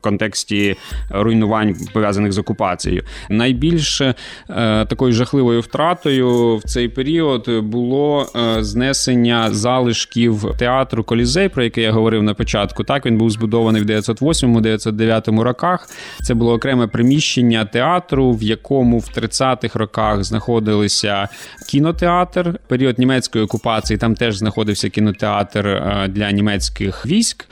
[0.00, 0.76] контексті
[1.10, 3.02] руйнувань пов'язаних з окупацією окупацією.
[3.30, 4.14] Найбільше
[4.50, 11.84] е, такою жахливою втратою в цей період було е, знесення залишків театру Колізей, про який
[11.84, 12.84] я говорив на початку.
[12.84, 15.88] Так він був збудований в 908-909 роках.
[16.22, 21.28] Це було окреме приміщення театру, в якому в 30-х роках знаходилися
[21.68, 22.58] кінотеатр.
[22.68, 27.46] Період німецької окупації там теж знаходився кінотеатр е, для німецьких військ.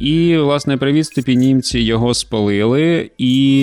[0.00, 3.62] І, власне, при відступі німці його спалили і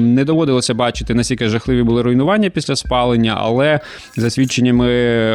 [0.00, 3.80] не доводилося бачити, наскільки жахливі були руйнування після спалення, але
[4.16, 4.88] за свідченнями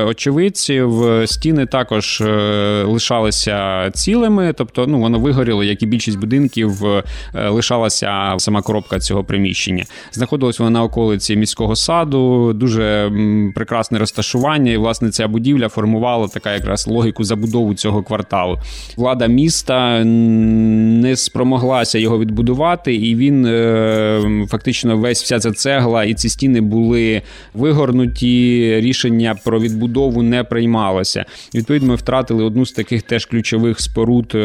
[0.03, 7.03] очевидців, стіни також е, лишалися цілими, тобто ну воно вигоріло, як і більшість будинків, е,
[7.49, 9.83] лишалася сама коробка цього приміщення.
[10.11, 13.11] Знаходилось воно на околиці міського саду, дуже
[13.55, 18.59] прекрасне розташування, і власне ця будівля формувала така якраз логіку забудову цього кварталу.
[18.97, 26.13] Влада міста не спромоглася його відбудувати, і він е, фактично весь вся ця цегла і
[26.13, 27.21] ці стіни були
[27.53, 28.75] вигорнуті.
[28.79, 31.25] Рішення про відбудову не приймалося.
[31.53, 34.39] Відповідно, ми втратили одну з таких теж ключових споруд е,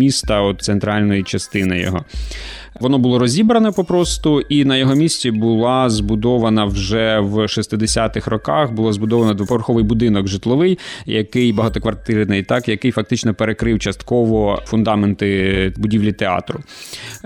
[0.00, 2.04] міста, от центральної частини його.
[2.80, 8.72] Воно було розібране попросту, і на його місці була збудована вже в 60-х роках.
[8.72, 16.60] Було збудовано двоповерховий будинок житловий, який багатоквартирний, так який фактично перекрив частково фундаменти будівлі театру.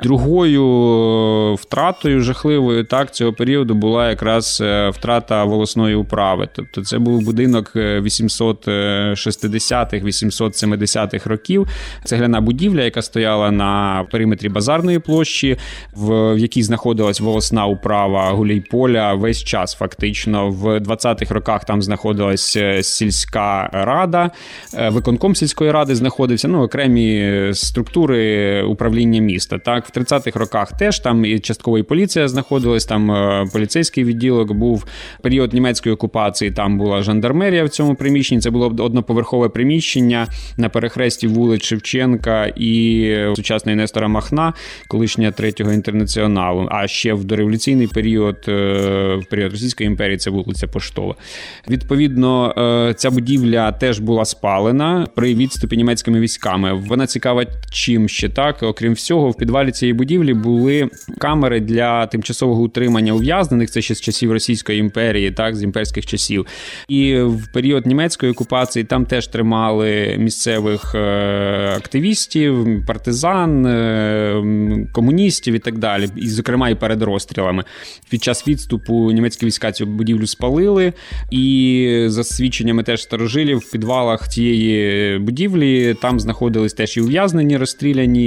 [0.03, 6.49] Другою втратою жахливою так цього періоду була якраз е, втрата волосної управи.
[6.53, 11.69] Тобто, це був будинок 860-х, 870-х років.
[12.05, 15.57] Цегляна будівля, яка стояла на периметрі базарної площі площі,
[15.97, 19.75] в якій знаходилась волосна управа Гуляйполя весь час.
[19.75, 24.31] Фактично, в 20-х роках там знаходилась е, сільська рада,
[24.75, 26.49] е, виконком сільської ради знаходився.
[26.49, 29.59] Ну, окремі структури управління міста.
[29.59, 32.85] Так, в 30-х роках теж там і частково і поліція знаходилась.
[32.85, 34.85] Там е, поліцейський відділок був
[35.23, 36.51] період німецької окупації.
[36.51, 38.41] Там була жандармерія в цьому приміщенні.
[38.41, 44.53] Це було одноповерхове приміщення на перехресті вулиць Шевченка і сучасної Нестора Махна,
[45.23, 46.69] колишня третього інтернаціоналу.
[46.71, 48.53] А ще в дореволюційний період, е,
[49.23, 51.15] в період Російської імперії, це вулиця Поштова.
[51.69, 52.55] Відповідно,
[52.91, 56.73] е, ця будівля теж була спалена при відступі німецькими військами.
[56.73, 58.63] Вона цікава чим ще так.
[58.63, 63.71] Окрім всього, в підвалі цієї будівлі були камери для тимчасового утримання ув'язнених.
[63.71, 66.47] Це ще з часів Російської імперії, так з імперських часів.
[66.89, 73.63] І в період німецької окупації там теж тримали місцевих е, активістів, партизан,
[74.93, 77.65] комуністів комуністів і так далі, і, зокрема, і перед розстрілами.
[78.11, 80.93] Під час відступу німецькі війська цю будівлю спалили,
[81.31, 88.23] і за свідченнями теж старожилів в підвалах цієї будівлі там знаходились теж і ув'язнені, розстріляні.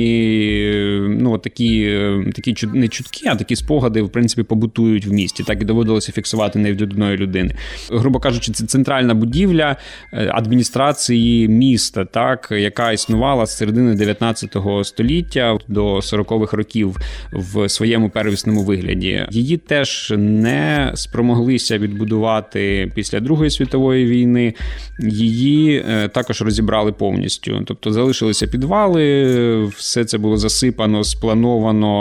[1.10, 2.00] Ну такі
[2.36, 5.44] такі не чутки, а такі спогади в принципі побутують в місті.
[5.44, 7.56] Так і доводилося фіксувати не від одної людини.
[7.92, 9.76] Грубо кажучи, це центральна будівля
[10.14, 16.98] е, адміністрації міста, так яка існувала з середини 19 століття до 40-х років років
[17.32, 19.28] в своєму первісному вигляді.
[19.32, 24.54] Її теж не спромоглися відбудувати після Другої світової війни.
[25.00, 27.62] Її е, також розібрали повністю.
[27.66, 31.96] Тобто залишилися підвали, все це було засипано, сплановано.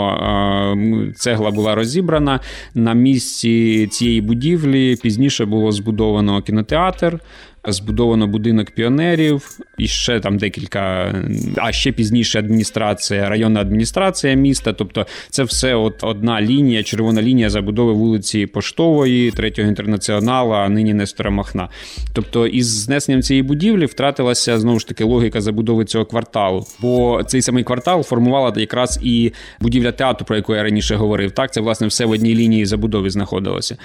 [1.15, 2.39] Цегла була розібрана.
[2.75, 7.19] На місці цієї будівлі пізніше було збудовано кінотеатр
[7.67, 11.13] збудовано будинок піонерів, і ще там декілька,
[11.57, 14.73] а ще пізніше адміністрація, районна адміністрація міста.
[14.73, 20.93] Тобто, це все от одна лінія, червона лінія забудови вулиці Поштової, третього інтернаціонала, а нині
[20.93, 21.69] Нестора Махна.
[22.13, 26.65] Тобто, із знесенням цієї будівлі втратилася знову ж таки логіка забудови цього кварталу.
[26.79, 31.31] Бо цей самий квартал формувала якраз і будівля театру, про яку я раніше говорив.
[31.31, 33.77] Так, це власне все в одній лінії забудови знаходилося.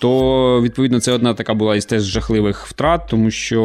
[0.00, 3.60] То відповідно це одна така була із теж жахливих втрат тому що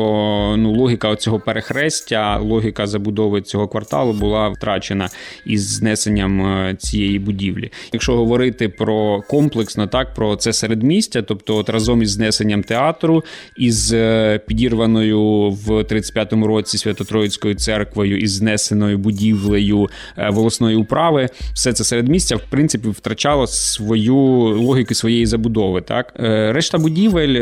[0.58, 5.10] ну логіка цього перехрестя, логіка забудови цього кварталу була втрачена
[5.46, 7.72] із знесенням е, цієї будівлі.
[7.94, 13.24] Якщо говорити про комплексно, так про це середмістя, тобто от разом із знесенням театру,
[13.58, 21.74] із е, підірваною в 35-му році Свято-Троїцькою церквою із знесеною будівлею е, волосної управи, все
[21.74, 24.18] це середмістя в принципі втрачало свою
[24.60, 25.82] логіку своєї забудови.
[25.82, 26.14] Так
[26.54, 27.36] решта будівель,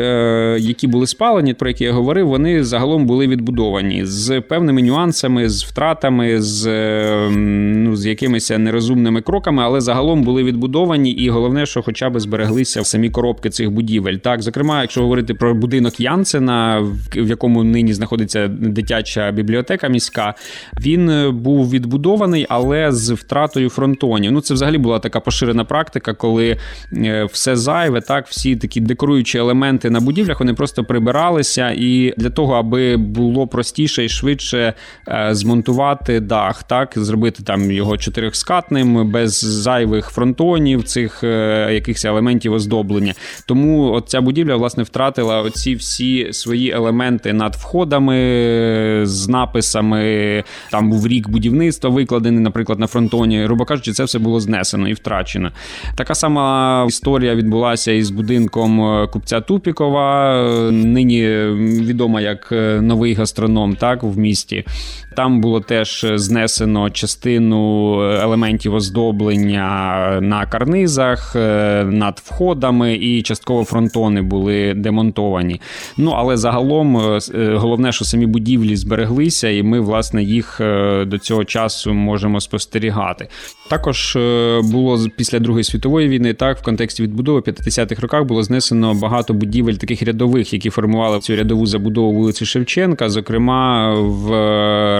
[0.58, 5.64] які були спалені, про які я говорив, вони загалом були відбудовані з певними нюансами, з
[5.64, 6.68] втратами, з
[7.30, 12.84] ну, з якимись нерозумними кроками, але загалом були відбудовані, і головне, що хоча б збереглися
[12.84, 14.14] самі коробки цих будівель.
[14.14, 20.34] Так, зокрема, якщо говорити про будинок Янсена, в якому нині знаходиться дитяча бібліотека міська,
[20.80, 24.32] він е, був відбудований, але з втратою фронтонів.
[24.32, 26.56] Ну, це взагалі була така поширена практика, коли
[26.92, 32.30] е, все зайве, так, всі такі декоруючі елементи на будівлях, вони просто прибиралися, і для
[32.30, 34.74] того, аби було простіше і швидше
[35.08, 42.52] е, змонтувати дах, так зробити там його чотирьохскатним, без зайвих фронтонів, цих е, якихось елементів
[42.52, 43.14] оздоблення.
[43.46, 48.16] Тому от ця будівля власне втратила оці всі свої елементи над входами
[49.04, 50.44] з написами.
[50.70, 53.44] Там був рік будівництва викладений, наприклад, на фронтоні.
[53.44, 55.50] Грубо кажучи, це все було знесено і втрачено.
[55.96, 61.20] Така сама історія відбулася із будинком е, купця Тупікова, нині
[61.68, 62.48] відома як
[62.82, 64.64] новий гастроном, так в місті.
[65.16, 74.22] Там було теж знесено частину елементів оздоблення на карнизах, е, над входами, і частково фронтони
[74.22, 75.60] були демонтовані.
[75.96, 80.60] Ну але загалом е, е, головне, що самі будівлі збереглися, і ми, власне, їх
[81.06, 83.28] до цього часу можемо спостерігати.
[83.70, 84.18] Також
[84.62, 89.74] було після Другої світової війни, так в контексті відбудови 50-х роках було знесено багато будівель
[89.74, 94.30] таких рядових, які формували цю рядову забудову вулиці Шевченка, зокрема в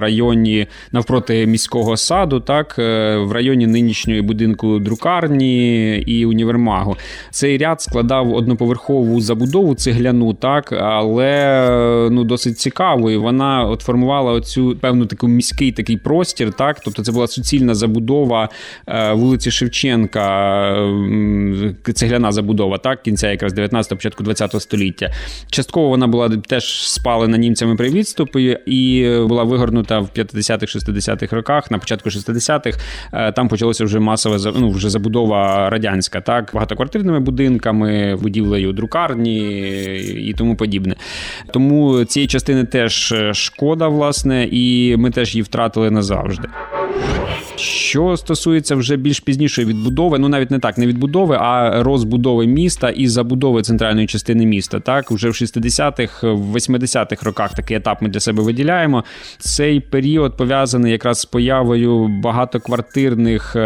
[0.00, 6.96] районі навпроти міського саду, так е, в районі нинішньої будинку друкарні і універмагу.
[7.30, 13.10] Цей ряд складав одноповерхову забудову цегляну, так але ну досить цікаво.
[13.10, 16.52] І Вона от формувала оцю певну таку міський такий простір.
[16.52, 18.48] Так, тобто це була суцільна забудова
[18.86, 20.28] е, вулиці Шевченка,
[21.94, 25.12] цегляна забудова, так кінця якраз 19-го, початку 20-го століття.
[25.50, 31.70] Частково вона була теж спалена німцями при відступі і була вигорнута в 50-х, 60-х роках,
[31.70, 32.78] на початку 60-х,
[33.12, 39.38] е, там почалося вже масова ну, вже забудова радянська, так, багатоквартирними будинками, будівлею друкарні
[39.98, 40.96] і тому подібне.
[41.52, 46.48] Тому цієї частини теж шкода, власне, і ми теж її втратили назавжди.
[47.58, 52.90] Що стосується вже більш пізнішої відбудови, ну навіть не так, не відбудови, а розбудови міста
[52.90, 54.80] і забудови центральної частини міста.
[54.80, 59.04] Так, вже в 60-х, в 80-х роках такий етап ми для себе виділяємо.
[59.38, 63.60] Цей період пов'язаний якраз з появою багатоквартирних е,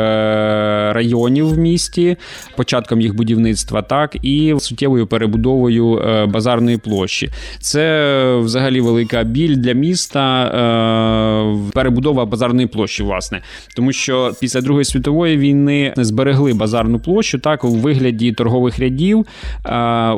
[0.92, 2.16] районів в місті,
[2.56, 7.30] початком їх будівництва, так і суттєвою перебудовою е, базарної площі.
[7.60, 13.42] Це взагалі велика біль для міста, е, перебудова базарної площі, власне
[13.82, 19.26] тому що після Другої світової війни зберегли базарну площу так у вигляді торгових рядів,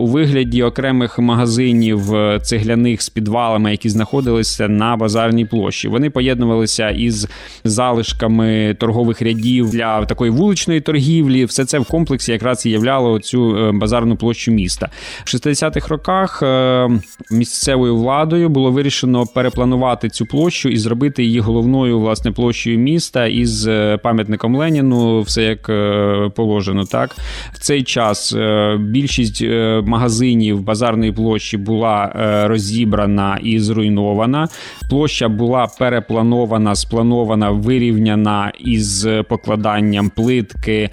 [0.00, 5.88] у вигляді окремих магазинів е, цегляних з підвалами, які знаходилися на базарній площі.
[5.88, 7.28] Вони поєднувалися із
[7.64, 11.44] залишками торгових рядів для такої вуличної торгівлі.
[11.44, 14.90] Все це в комплексі якраз і являло цю е, базарну площу міста.
[15.24, 16.88] В 60-х роках е,
[17.30, 23.53] місцевою владою було вирішено перепланувати цю площу і зробити її головною власне площею міста із
[23.54, 26.84] із е, пам'ятником Леніну, все як е, положено.
[26.84, 27.16] Так
[27.52, 29.44] в цей час е, більшість
[29.82, 32.12] магазинів базарної площі була
[32.48, 34.48] розібрана і зруйнована.
[34.90, 40.90] Площа була перепланована, спланована, вирівняна із покладанням плитки.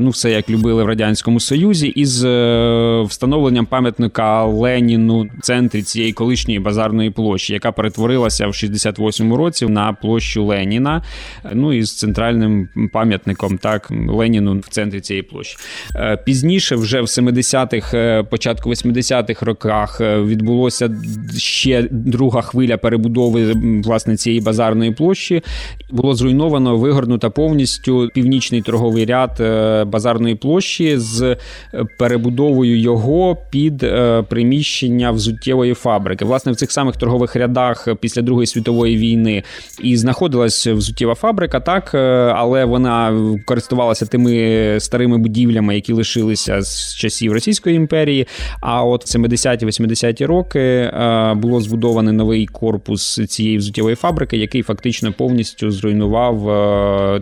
[0.00, 2.24] Ну, все як любили в радянському союзі, із
[3.08, 9.92] встановленням пам'ятника Леніну в центрі цієї колишньої базарної площі, яка перетворилася в 68-му році на
[9.92, 11.02] площу Леніна
[11.60, 15.56] ну і з центральним пам'ятником так Леніну в центрі цієї площі.
[15.96, 20.90] Е, пізніше, вже в 70-х, е, початку 80-х роках, е, відбулося
[21.36, 25.42] ще друга хвиля перебудови власне цієї базарної площі.
[25.90, 29.30] Було зруйновано, вигорнуто повністю північний торговий ряд
[29.88, 31.36] базарної площі з
[31.98, 33.86] перебудовою його під
[34.28, 36.24] приміщення взуттєвої фабрики.
[36.24, 39.42] Власне, в цих самих торгових рядах після Другої світової війни
[39.82, 41.94] і знаходилась взуттєва фабрика фабрика, так,
[42.36, 48.26] але вона користувалася тими старими будівлями, які лишилися з часів Російської імперії.
[48.60, 50.90] А от в 70-80-ті роки
[51.34, 56.40] було збудований новий корпус цієї взуттєвої фабрики, який фактично повністю зруйнував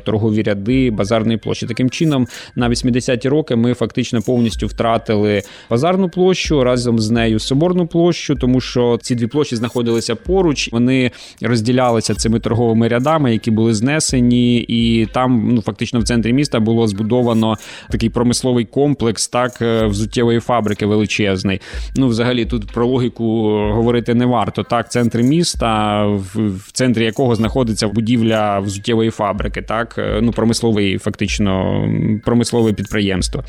[0.05, 1.67] торгові ряди базарної площі.
[1.67, 7.87] Таким чином, на 80-ті роки ми фактично повністю втратили базарну площу разом з нею соборну
[7.87, 10.73] площу, тому що ці дві площі знаходилися поруч.
[10.73, 11.11] Вони
[11.43, 16.89] розділялися цими торговими рядами, які були знесені, і там ну фактично в центрі міста було
[16.89, 17.57] збудовано
[17.91, 21.61] такий промисловий комплекс, так е, взуттєвої фабрики величезний.
[21.97, 23.25] Ну, взагалі, тут про логіку
[23.73, 24.63] говорити не варто.
[24.63, 31.85] Так, центр міста, в центрі якого знаходиться будівля взуттєвої фабрики, так е, ну промисловий, фактично
[32.25, 33.45] промислове підприємство.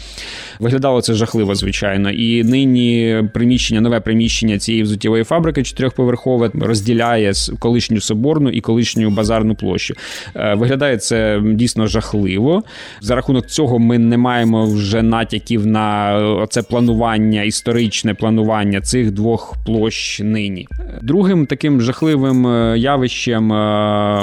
[0.60, 2.12] Виглядало це жахливо, звичайно.
[2.12, 9.56] І нині приміщення, нове приміщення цієї взуттєвої фабрики чотирьохповерхове розділяє колишню соборну і колишню базарну
[9.56, 9.94] площу.
[10.50, 12.64] Е, виглядає це дійсно жахливо.
[13.02, 19.56] За рахунок цього ми не маємо вже натяків на це планування, історичне планування цих двох
[19.66, 20.68] площ нині.
[21.02, 23.56] Другим таким жахливим е, явищем е,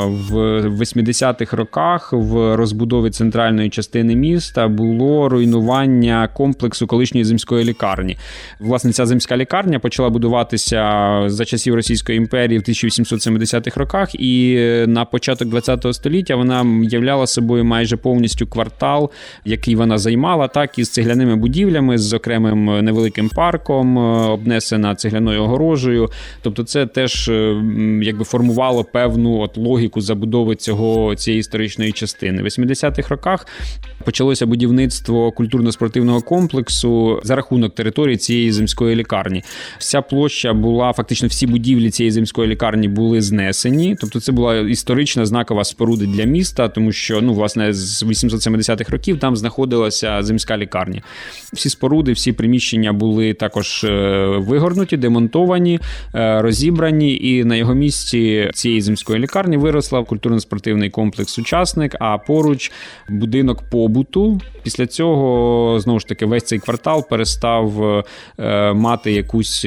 [0.06, 0.34] в
[0.66, 8.16] 80-х роках в розбудові центральної частини міста було руйнування комплексу колишньої земської лікарні.
[8.60, 14.56] Власне, ця земська лікарня почала будуватися за часів Російської імперії в 1870-х роках, і
[14.86, 19.10] на початок ХХ століття вона являла собою майже повністю квартал,
[19.44, 26.10] який вона займала, так із цегляними будівлями, з окремим невеликим парком, обнесена цегляною огорожею.
[26.42, 27.30] Тобто, це теж
[28.02, 32.42] якби формувало певну от логіку забудови цього цієї історичної частини.
[32.42, 33.46] В 80-х роках
[34.04, 39.42] почалося будівництво культурно-спортивного комплексу за рахунок території цієї земської лікарні.
[39.78, 43.96] Вся площа була фактично всі будівлі цієї земської лікарні були знесені.
[44.00, 49.18] Тобто, це була історична знакова споруда для міста, тому що ну власне з 870-х років
[49.18, 51.02] там знаходилася земська лікарня.
[51.52, 55.80] Всі споруди, всі приміщення були також е, вигорнуті, демонтовані,
[56.14, 61.96] е, розібрані, і на його місці цієї земської лікарні виросла культурно-спортивний комплекс Сучасник.
[62.00, 62.72] А поруч
[63.08, 64.40] будинок побуту.
[64.62, 67.82] Після цього знову ж таки весь цей квартал перестав
[68.38, 69.66] е, мати якусь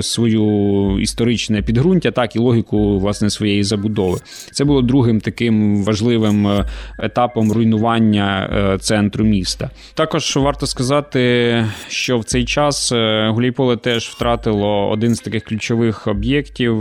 [0.00, 4.18] свою історичне підґрунтя, так і логіку власне своєї забудови.
[4.52, 6.64] Це було другим таким важливим
[6.98, 9.70] етапом руйнування центру міста.
[9.94, 12.92] Також варто сказати, що в цей час
[13.28, 16.76] Гуляйполе теж втратило один з таких ключових об'єктів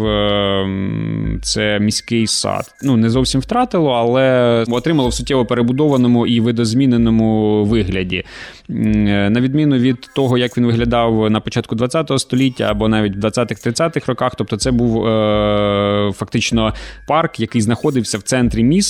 [1.41, 2.75] це міський сад.
[2.83, 8.23] Ну не зовсім втратило, але отримало в суттєво перебудованому і видозміненому вигляді.
[8.69, 14.07] На відміну від того, як він виглядав на початку ХХ століття або навіть в 20-30-х
[14.07, 16.73] роках, тобто це був е, фактично
[17.07, 18.82] парк, який знаходився в центрі міста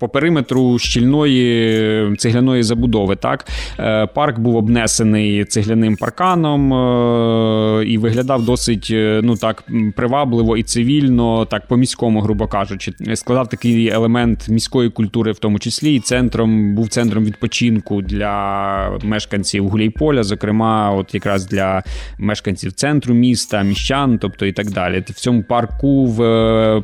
[0.00, 3.16] по периметру щільної цегляної забудови.
[3.16, 3.46] Так,
[3.78, 9.64] е, парк був обнесений цегляним парканом е, і виглядав досить е, ну так
[9.96, 15.58] привабливо і цивільно, так по міському, грубо кажучи, складав такий елемент міської культури, в тому
[15.58, 21.82] числі, і центром був центром відпочинку для мешканців Гуляйполя, зокрема, от якраз для
[22.18, 25.04] мешканців центру міста, міщан, тобто і так далі.
[25.08, 26.18] В цьому парку в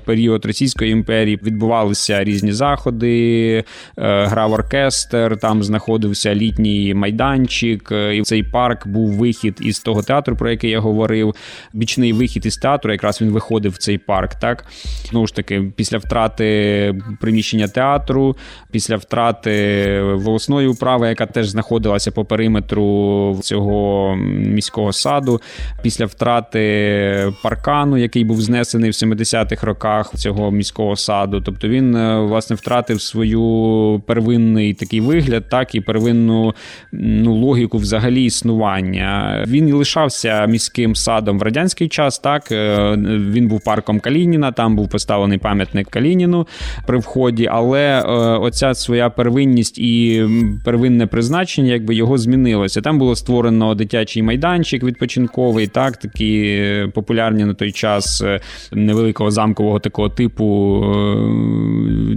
[0.04, 3.64] період Російської імперії відбувалися різні заходи,
[3.98, 10.02] е, грав оркестр, там знаходився літній майданчик, е, і цей парк був вихід із того
[10.02, 11.34] театру, про який я говорив.
[11.72, 14.34] Бічний вихід із театру, якраз він виходив в цей парк.
[14.34, 14.64] Так
[15.10, 18.36] знову ж таки, після втрати приміщення театру,
[18.70, 25.40] після втрати волосної управи, яка теж знаходилася по периметру цього міського саду,
[25.82, 31.40] після втрати паркану, який був знесений в 70-х роках цього міського саду.
[31.40, 36.54] Тобто він е, власне втратив свою первинний такий вигляд, так і первинну
[36.92, 39.44] ну, логіку взагалі існування.
[39.48, 42.18] Він і лишався міським садом в радянський час.
[42.18, 42.96] Так е,
[43.30, 46.46] він був парком Калініна, там був поставлений пам'ятник Калініну
[46.86, 48.02] при вході, але е,
[48.38, 50.24] оця своя первинність і
[50.64, 52.80] первинне призначення, якби його змінилося.
[52.80, 56.60] Там було створено дитячий майданчик відпочинковий, так такі
[56.94, 58.24] популярні на той час
[58.72, 60.46] невеликого замкового такого типу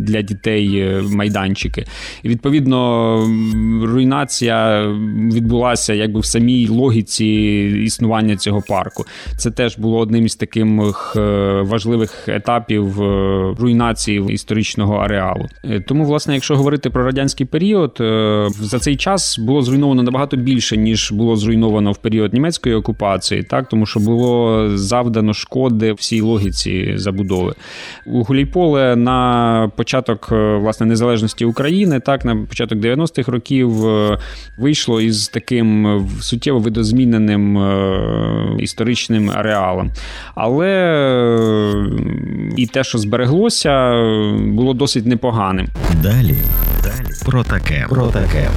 [0.04, 1.86] для дітей майданчики.
[2.24, 3.18] І відповідно
[3.84, 4.88] руйнація
[5.34, 7.26] відбулася якби в самій логіці
[7.86, 9.06] існування цього парку.
[9.38, 11.20] Це теж було одним із таких е,
[11.62, 15.46] важливих етапів е, руйнації історичного ареалу.
[15.64, 17.98] Е, тому, власне, якщо говорити про радянський період,
[18.60, 23.70] за цей час було зруйновано набагато більше ніж було зруйновано в період німецької окупації, так
[23.70, 27.54] тому що було завдано шкоди всій логіці забудови
[28.06, 34.18] у Гулійполе на початок е, власне незалежності України, так на початок 90-х років е,
[34.58, 37.44] вийшло із таким е, суттєво видозміненим
[38.60, 39.92] історичним ареалом.
[40.36, 40.70] Але
[42.58, 43.92] і те, що збереглося,
[44.40, 45.68] було досить непоганим.
[46.04, 46.36] Далі.
[46.84, 47.10] Далі.
[47.26, 47.86] Про таке.
[47.90, 48.50] Про таке.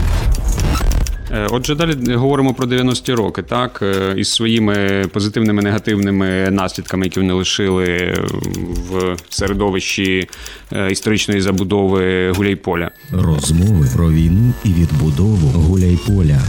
[1.36, 7.20] Е, Отже, далі говоримо про 90-ті роки, так е, із своїми позитивними негативними наслідками, які
[7.20, 8.14] вони лишили
[8.90, 10.28] в середовищі
[10.72, 12.90] е, історичної забудови Гуляйполя.
[13.12, 16.40] Розмови про війну і відбудову Гуляйполя.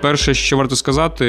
[0.00, 1.24] Перше, що варто сказати,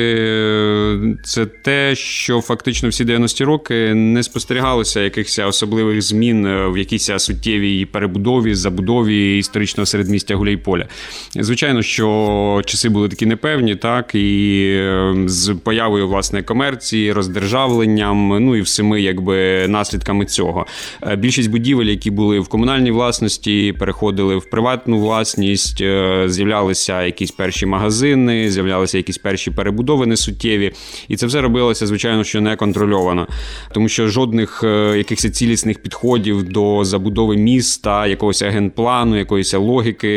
[1.24, 7.86] це те, що фактично всі 90-ті роки не спостерігалося якихось особливих змін в якійсь суттєвій
[7.86, 10.88] перебудові, забудові історичного середмістя Гуляйполя.
[11.36, 18.56] Звичайно, що часи були такі непевні, так і е, з появою власне комерції, роздержавленням, ну
[18.56, 20.66] і всіми якби наслідками цього.
[21.08, 27.32] Е, Більшість будівель, які були в комунальній власності, переходили в приватну власність, е, з'являлися якісь
[27.32, 30.72] перші магазини, з'являлися якісь перші перебудови несуттєві.
[31.08, 33.28] І це все робилося, звичайно, що не контрольовано,
[33.74, 40.08] тому що жодних е, якихось цілісних підходів до забудови міста, якогось агентплану, якоїсь логіки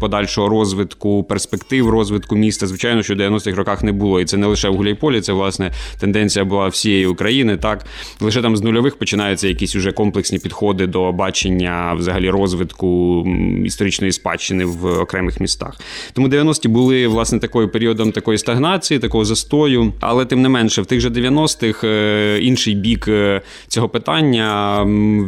[0.00, 4.20] подальшого розвитку, перспектив розвитку міста, звичайно, що в 90-х роках не було.
[4.20, 7.56] І це не лише в Гуляйполі, це власне тенденція була всієї України.
[7.56, 7.86] Так
[8.20, 13.24] лише там з нульових починаються якісь уже комплексні підходи до бачення взагалі розвитку
[13.64, 15.80] історичної спадщини в окремих містах.
[16.12, 19.92] Тому 90-ті були власне такою періодом такої стагнації, такого застою.
[20.00, 24.82] Але тим не менше, в тих же 90-х е, інший бік е, цього питання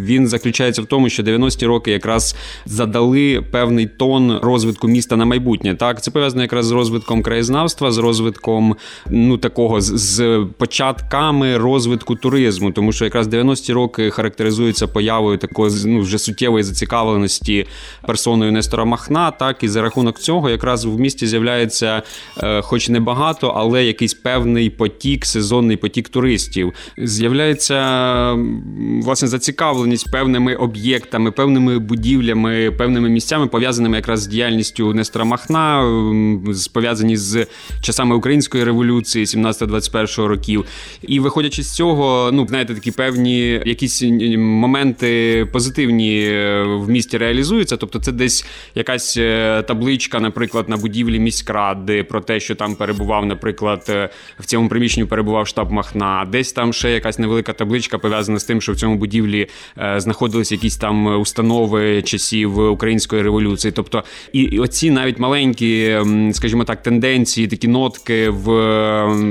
[0.07, 5.75] він заключається в тому, що 90-ті роки якраз задали певний тон розвитку міста на майбутнє.
[5.75, 8.77] Так, це пов'язано якраз з розвитком краєзнавства, з розвитком
[9.11, 16.01] ну такого з, початками розвитку туризму, тому що якраз 90-ті роки характеризуються появою такої ну,
[16.01, 17.67] вже суттєвої зацікавленості
[18.07, 19.31] персоною Нестора Махна.
[19.31, 22.03] Так і за рахунок цього якраз в місті з'являється,
[22.63, 26.73] хоч не багато, але якийсь певний потік, сезонний потік туристів.
[26.99, 27.81] З'являється
[29.03, 35.85] власне зацікавленість певними об'єктами, певними будівлями, певними місцями, пов'язаними якраз з діяльністю Нестора Махна,
[36.73, 37.47] пов'язані з
[37.83, 40.65] часами української революції 17-21 років.
[41.03, 44.03] І виходячи з цього, ну знаєте, такі певні якісь
[44.37, 47.77] моменти позитивні е, в місті реалізуються.
[47.77, 53.27] Тобто, це десь якась е, табличка, наприклад, на будівлі міськради про те, що там перебував,
[53.27, 56.27] наприклад, е, в цьому приміщенні перебував штаб Махна.
[56.33, 59.47] Десь там ще якась невелика табличка пов'язана з тим, що в цьому будівлі
[59.79, 63.73] е, знаходились якісь там установи часів української революції.
[63.73, 65.99] Тобто, і, оці навіть маленькі,
[66.33, 68.47] скажімо так, тенденції, такі нотки в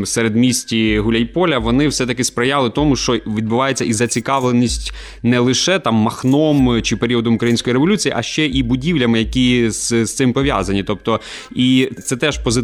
[0.06, 4.94] середмісті Гуляйполя, вони все-таки сприяли тому, що відбувається і зацікавленість
[5.24, 10.16] не лише там махном чи періодом української революції, а ще і будівлями, які з, з
[10.16, 10.84] цим пов'язані.
[10.84, 11.20] Тобто,
[11.56, 12.59] і це теж позитивно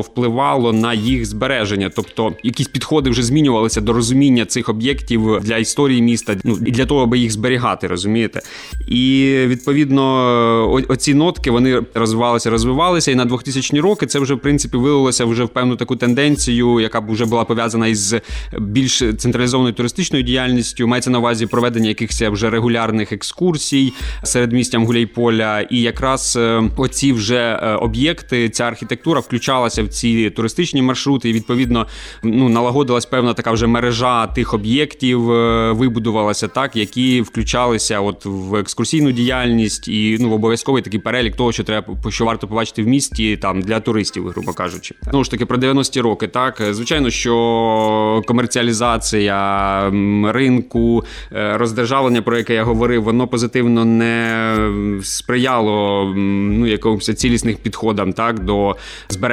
[0.00, 1.90] впливало на їх збереження.
[1.96, 6.86] Тобто, якісь підходи вже змінювалися до розуміння цих об'єктів для історії міста, ну і для
[6.86, 8.40] того, аби їх зберігати, розумієте?
[8.88, 14.76] І відповідно, оці нотки вони розвивалися, розвивалися, і на 2000 роки це вже в принципі
[14.76, 18.14] вилилося вже в певну таку тенденцію, яка б вже була пов'язана із
[18.58, 20.86] більш централізованою туристичною діяльністю.
[20.86, 23.92] Мається на увазі проведення якихось вже регулярних екскурсій
[24.22, 25.60] серед містям Гуляйполя.
[25.60, 31.30] І якраз е, оці вже е, об'єкти, ця архітектура включалася в ці туристичні маршрути.
[31.30, 31.86] І відповідно
[32.22, 38.54] ну налагодилась певна така вже мережа тих об'єктів, е, вибудувалася так, які включалися от в
[38.54, 42.86] екскурсійну діяльність і ну в обов'язковий такий перелік того, що треба що варто побачити в
[42.86, 44.94] місті там для туристів, грубо кажучи.
[45.02, 46.28] Знову ж таки про 90-ті роки.
[46.28, 49.90] Так звичайно, що комерціалізація
[50.26, 54.56] ринку, е, роздержавлення, про яке я говорив, воно позитивно не
[55.02, 58.76] сприяло ну якомусь цілісних підходам так до
[59.08, 59.23] збереження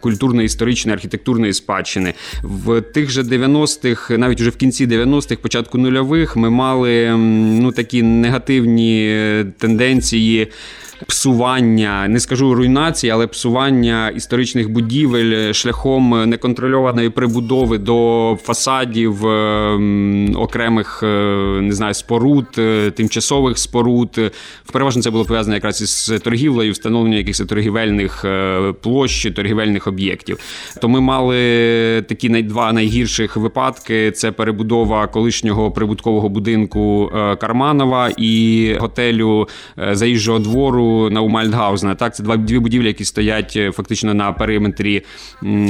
[0.00, 2.14] культурної, історичної, архітектурної спадщини.
[2.42, 7.16] В тих же 90-х, навіть уже в кінці 90-х, початку нульових, ми мали
[7.60, 10.48] ну такі негативні е, тенденції.
[11.06, 21.00] Псування, не скажу руйнації, але псування історичних будівель шляхом неконтрольованої прибудови до фасадів е, окремих
[21.02, 21.06] е,
[21.62, 24.32] не знаю, споруд, е, тимчасових споруд.
[24.72, 28.24] Переважно це було пов'язано якраз із торгівлею, встановленням якихось торгівельних
[28.80, 30.38] площ, торгівельних об'єктів.
[30.80, 31.36] То ми мали
[32.08, 39.48] такі два найгірших випадки: це перебудова колишнього прибуткового будинку Карманова і готелю
[39.92, 41.94] заїжджого двору собору Наумальдгаузена.
[41.94, 45.02] Так, це два дві будівлі, які стоять фактично на периметрі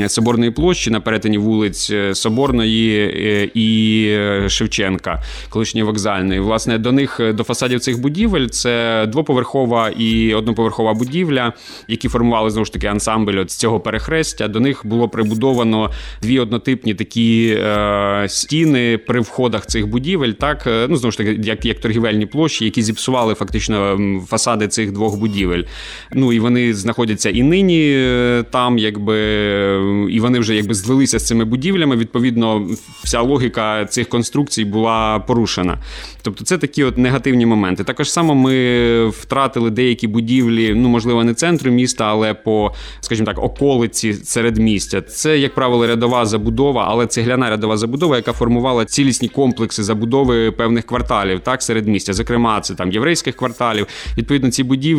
[0.06, 6.40] Соборної площі, на перетині вулиць Соборної і Шевченка, колишньої вокзальної.
[6.40, 11.52] Власне, до них до фасадів цих будівель це двоповерхова і одноповерхова будівля,
[11.88, 14.48] які формували знову ж таки ансамбль з цього перехрестя.
[14.48, 15.90] До них було прибудовано
[16.22, 20.32] дві однотипні такі е, стіни при входах цих будівель.
[20.32, 24.92] Так, е, ну знову ж таки, як як торгівельні площі, які зіпсували фактично фасади цих
[24.92, 25.62] двох будівель.
[26.12, 29.16] Ну і вони знаходяться і нині е, там, якби
[30.10, 31.96] і вони вже якби злилися з цими будівлями.
[31.96, 32.68] Відповідно,
[33.04, 35.78] вся логіка цих конструкцій була порушена.
[36.22, 37.84] Тобто, це такі от негативні моменти.
[37.84, 43.44] Також само ми втратили деякі будівлі, ну можливо, не центру міста, але по, скажімо так,
[43.44, 45.02] околиці середмістя.
[45.02, 50.86] Це, як правило, рядова забудова, але цегляна рядова забудова, яка формувала цілісні комплекси забудови певних
[50.86, 52.12] кварталів, так середмістя.
[52.12, 53.86] Зокрема, це там єврейських кварталів.
[54.18, 54.95] Відповідно, ці будівлі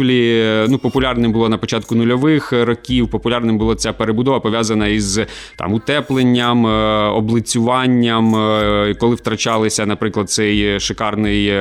[0.70, 3.10] ну популярним було на початку нульових років.
[3.10, 5.20] Популярним була ця перебудова пов'язана із
[5.56, 11.54] там утепленням, е, облицюванням, е, коли втрачалися, наприклад, цей шикарний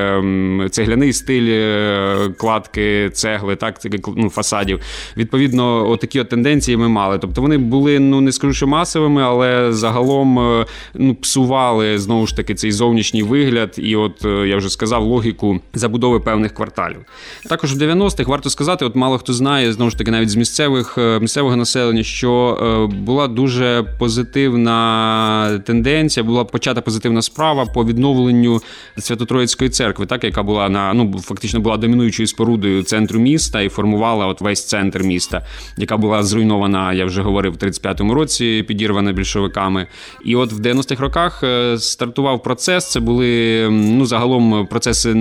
[0.70, 3.74] цегляний стиль е, кладки цегли, так
[4.16, 4.80] ну, фасадів.
[5.16, 7.18] Відповідно, отакі от тенденції ми мали.
[7.18, 12.36] Тобто вони були, ну не скажу, що масовими, але загалом е, ну, псували знову ж
[12.36, 16.98] таки цей зовнішній вигляд, і от е, я вже сказав логіку забудови певних кварталів.
[17.48, 20.98] Також в 90-х варто сказати, от мало хто знає, знову ж таки, навіть з місцевих
[21.20, 28.60] місцевого населення, що була дуже позитивна тенденція, була почата позитивна справа по відновленню
[28.98, 34.26] Свято-Троїцької церкви, так яка була на ну фактично була домінуючою спорудою центру міста і формувала
[34.26, 35.46] от весь центр міста,
[35.76, 39.86] яка була зруйнована, я вже говорив, в 35-му році, підірвана більшовиками.
[40.24, 42.90] І от в 90-х роках е, стартував процес.
[42.90, 45.14] Це були ну загалом процеси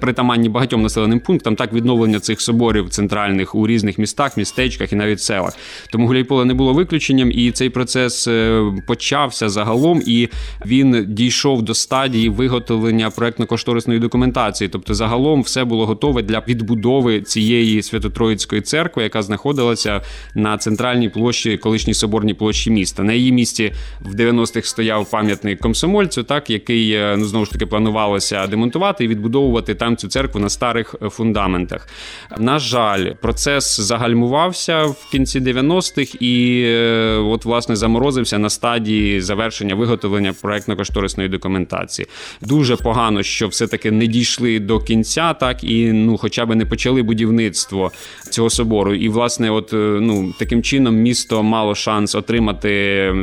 [0.00, 5.20] притаманні багатьом населеним пунктам, так відновлення цих соборів центральних у різних містах, містечках і навіть
[5.20, 5.52] селах.
[5.90, 10.28] Тому Гуляйполе не було виключенням, і цей процес е, почався загалом, і
[10.66, 14.68] він дійшов до стадії виготовлення проектно-кошторисної документації.
[14.68, 20.02] Тобто, загалом все було готове для відбудови цієї Свято-Троїцької церкви, яка знаходилася
[20.34, 23.02] на центральній площі, колишній соборній площі міста.
[23.02, 27.66] На її місці в 90-х стояв пам'ятник комсомольцю, так який е, ну знову ж таки
[27.66, 31.88] планувалося демонтувати і відбудовувати там цю церкву на старих е, фундаментах.
[32.38, 39.74] На жаль, процес загальмувався в кінці 90-х і, е, от, власне, заморозився на стадії завершення
[39.74, 42.08] виготовлення проектно-кошторисної документації.
[42.40, 47.02] Дуже погано, що все-таки не дійшли до кінця, так і ну, хоча б не почали
[47.02, 47.92] будівництво
[48.30, 48.94] цього собору.
[48.94, 53.14] І, власне, от е, ну таким чином місто мало шанс отримати,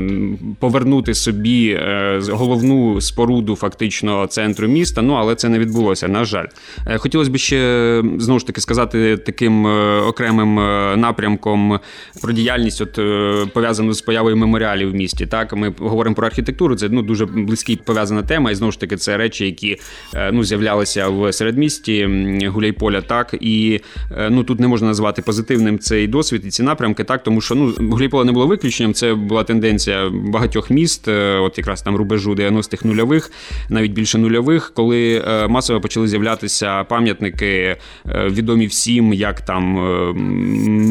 [0.59, 5.01] повернути собі е, головну споруду фактично центру міста.
[5.01, 6.07] Ну але це не відбулося.
[6.07, 6.45] На жаль,
[6.97, 8.72] хотілося б ще знову ж таки сказати
[9.26, 9.65] таким
[10.07, 10.55] окремим
[11.01, 11.80] напрямком
[12.21, 12.93] про діяльність, от
[13.53, 15.26] пов'язану з появою меморіалів в місті.
[15.26, 16.76] Так, ми говоримо про архітектуру.
[16.76, 19.78] Це ну дуже близький пов'язана тема, і знову ж таки це речі, які
[20.32, 22.09] ну з'являлися в середмісті
[22.47, 23.01] Гуляйполя.
[23.01, 23.82] Так і
[24.30, 27.74] ну тут не можна назвати позитивним цей досвід і ці напрямки, так тому що ну
[27.91, 28.93] Гуляйполе не було виключенням.
[28.93, 33.32] Це була тенденція багатьох міст, е, от якраз там рубежу 90-х нульових,
[33.69, 37.78] навіть більше нульових, коли е, масово почали з'являтися пам'ятники,
[38.09, 38.30] е,
[38.64, 39.64] відомі всім, як там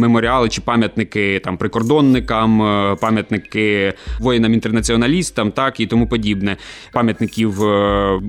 [0.00, 2.58] меморіали чи пам'ятники там прикордонникам,
[3.00, 6.56] пам'ятники воїнам-інтернаціоналістам, так і тому подібне.
[6.92, 7.60] Пам'ятників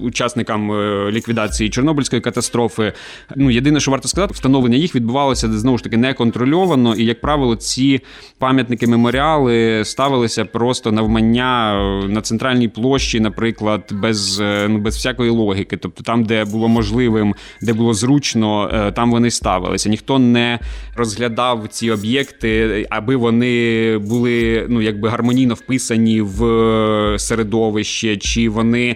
[0.01, 0.71] учасникам
[1.11, 2.93] ліквідації Чорнобильської катастрофи.
[3.35, 7.55] Ну єдине, що варто сказати, встановлення їх відбувалося знову ж таки неконтрольовано, і як правило,
[7.55, 8.01] ці
[8.39, 15.29] пам'ятники меморіали ставилися просто навмання е, на центральній площі, наприклад, без е, ну без всякої
[15.29, 15.77] логіки.
[15.77, 19.89] Тобто, там, де було можливим, де було зручно, е, там вони ставилися.
[19.89, 20.59] Ніхто не
[20.95, 26.39] розглядав ці об'єкти, аби вони були ну якби гармонійно вписані в
[27.19, 28.95] середовище, чи вони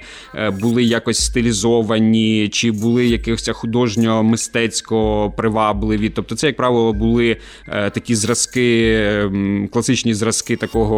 [0.62, 6.10] були якось стилізовані, чи були якихось художньо мистецько привабливі.
[6.10, 9.32] Тобто, це як правило були такі зразки,
[9.72, 10.98] класичні зразки такого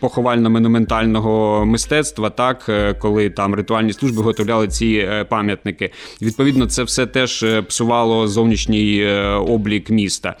[0.00, 5.90] поховально-монументального мистецтва, так е, коли там ритуальні служби готовляли ці е, пам'ятники.
[6.22, 9.06] Відповідно, це все теж е, псувало зовнішній
[9.46, 10.36] облік міста.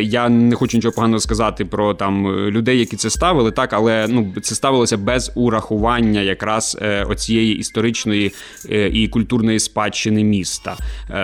[0.00, 4.32] Я не хочу нічого поганого сказати про там людей, які це ставили, так але ну
[4.42, 8.32] це ставилося без урахування якраз оцієї історичної
[8.92, 10.76] і культурної спадщини міста,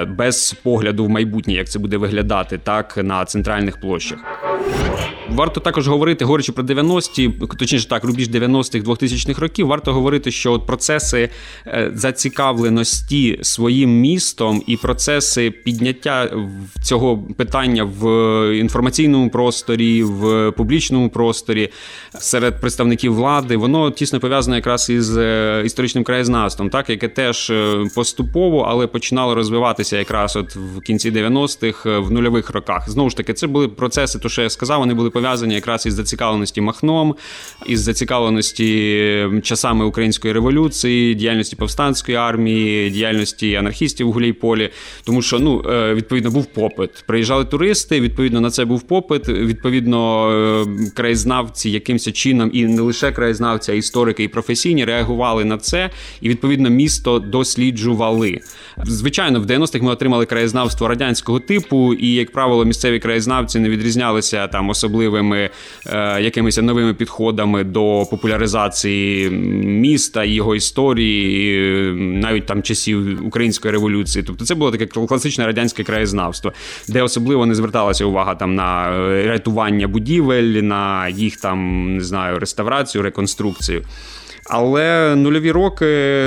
[0.08, 4.18] без погляду в майбутнє, як це буде виглядати так на центральних площах.
[5.28, 7.28] Варто також говорити, говорячи про 90-ті,
[7.58, 11.28] точніше так, рубіж 90-х, 2000-х років, варто говорити, що от процеси
[11.66, 15.95] е, зацікавленості своїм містом і процеси підняття
[16.82, 18.06] цього питання в
[18.56, 21.68] інформаційному просторі, в публічному просторі
[22.18, 27.84] серед представників влади, воно тісно пов'язане якраз із е, історичним краєзнавством, так яке теж е,
[27.94, 32.90] поступово, але починало розвиватися якраз от в кінці 90-х, в нульових роках.
[32.90, 35.94] Знову ж таки, це були процеси, то що я сказав, вони були пов'язані якраз із
[35.94, 37.14] зацікавленості Махном,
[37.66, 38.66] із зацікавленості
[39.42, 44.70] часами української революції, діяльності повстанської армії, діяльності анархістів у Гуляйполі.
[45.04, 46.90] Тому що ну е, відповідно був попит.
[47.06, 48.00] Приїжджали туристи.
[48.00, 49.28] Відповідно на це був попит.
[49.28, 55.58] Відповідно, е, краєзнавці якимось чином, і не лише краєзнавці, а історики і професійні реагували на
[55.58, 58.40] це, і відповідно місто досліджували.
[58.84, 64.48] Звичайно, в 90-х ми отримали краєзнавство радянського типу, і як правило, місцеві краєзнавці не відрізнялися
[64.48, 65.50] там особливими
[65.86, 74.24] е, якимись новими підходами до популяризації міста і його історії, навіть там часів української революції.
[74.26, 76.52] Тобто, це було таке класичне радянське краєзнавство,
[76.88, 82.38] де особливо не зверталася увага там на е, рятування будівель, на їх там не знаю
[82.38, 83.82] реставрацію, реконструкцію.
[84.50, 85.86] Але нульові роки,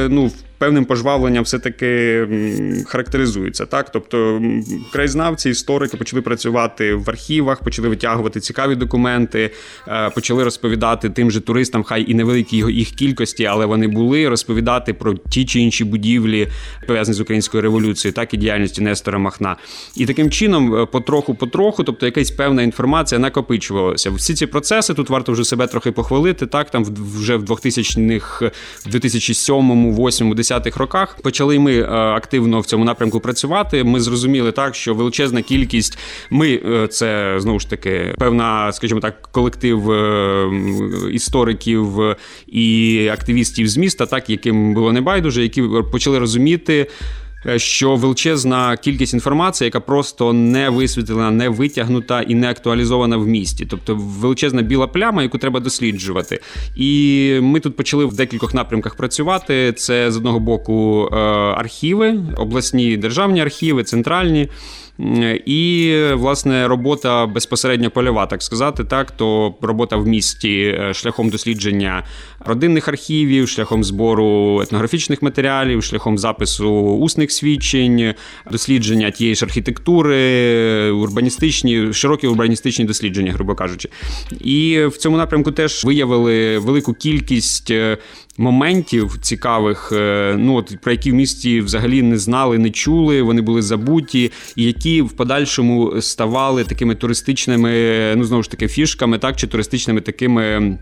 [0.10, 2.28] ну певним пожвавленням все-таки
[2.86, 3.66] характеризується.
[3.66, 4.42] Так, тобто
[4.92, 9.52] краєзнавці, історики почали працювати в архівах, почали витягувати цікаві документи,
[9.88, 14.94] е, почали розповідати тим же туристам, хай і невеликі їх кількості, але вони були розповідати
[14.94, 16.48] про ті чи інші будівлі,
[16.88, 19.56] пов'язані з українською революцією, так і діяльності Нестора Махна.
[19.96, 24.12] І таким чином, е, потроху-потроху, тобто якась певна інформація накопичувалася.
[24.12, 26.46] Всі ці процеси тут варто вже себе трохи похвалити.
[26.46, 26.86] Так, там
[27.18, 28.52] вже в 2000-х,
[28.86, 33.84] в 2007, 2008, 10 70-х роках почали ми е, активно в цьому напрямку працювати.
[33.84, 35.98] Ми зрозуміли так, що величезна кількість
[36.30, 40.50] ми е, це знову ж таки певна, скажімо так, колектив е,
[41.12, 42.16] істориків
[42.48, 46.88] і активістів з міста, так яким було небайдуже, які почали розуміти.
[47.46, 53.28] Е, що величезна кількість інформації, яка просто не висвітлена, не витягнута і не актуалізована в
[53.28, 56.40] місті, тобто величезна біла пляма, яку треба досліджувати.
[56.76, 59.74] І ми тут почали в декількох напрямках працювати.
[59.74, 61.16] Це з одного боку е,
[61.56, 64.50] архіви, обласні державні архіви, центральні.
[65.46, 72.04] І власне робота безпосередньо польова, так сказати, так то робота в місті е, шляхом дослідження
[72.46, 78.14] родинних архівів, шляхом збору етнографічних матеріалів, шляхом запису усних свідчень,
[78.52, 83.90] дослідження тієї ж архітектури, урбаністичні, широкі урбаністичні дослідження, грубо кажучи.
[84.40, 87.98] І в цьому напрямку теж виявили велику кількість е,
[88.38, 93.42] моментів цікавих, е, ну от про які в місті взагалі не знали, не чули, вони
[93.42, 99.36] були забуті, і які в подальшому ставали такими туристичними, ну знову ж таки, фішками, так
[99.36, 100.78] чи туристичними такими.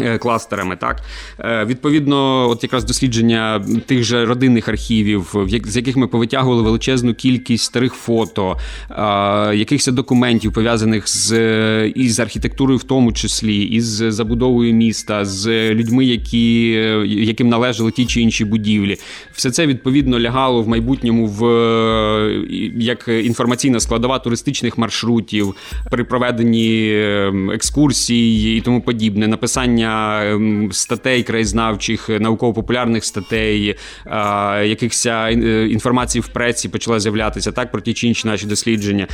[0.00, 1.02] Е, кластерами, так?
[1.40, 5.34] Е, відповідно, от якраз дослідження тих же родинних архівів,
[5.64, 8.56] з яких ми повитягували величезну кількість старих фото,
[9.54, 16.70] якихось документів пов'язаних з із архітектурою, в тому числі, із забудовою міста, з людьми, які,
[17.06, 18.96] яким належали ті чи інші будівлі,
[19.32, 21.42] все це відповідно лягало в майбутньому в
[22.76, 25.54] як інформаційна складова туристичних маршрутів
[25.90, 33.76] при проведенні ем, екскурсій і тому подібне, написання поширення ем, статей краєзнавчих, науково-популярних статей,
[34.64, 35.32] якихось е,
[35.70, 39.06] інформації в преці почала з'являтися так про ті чи інші наші дослідження.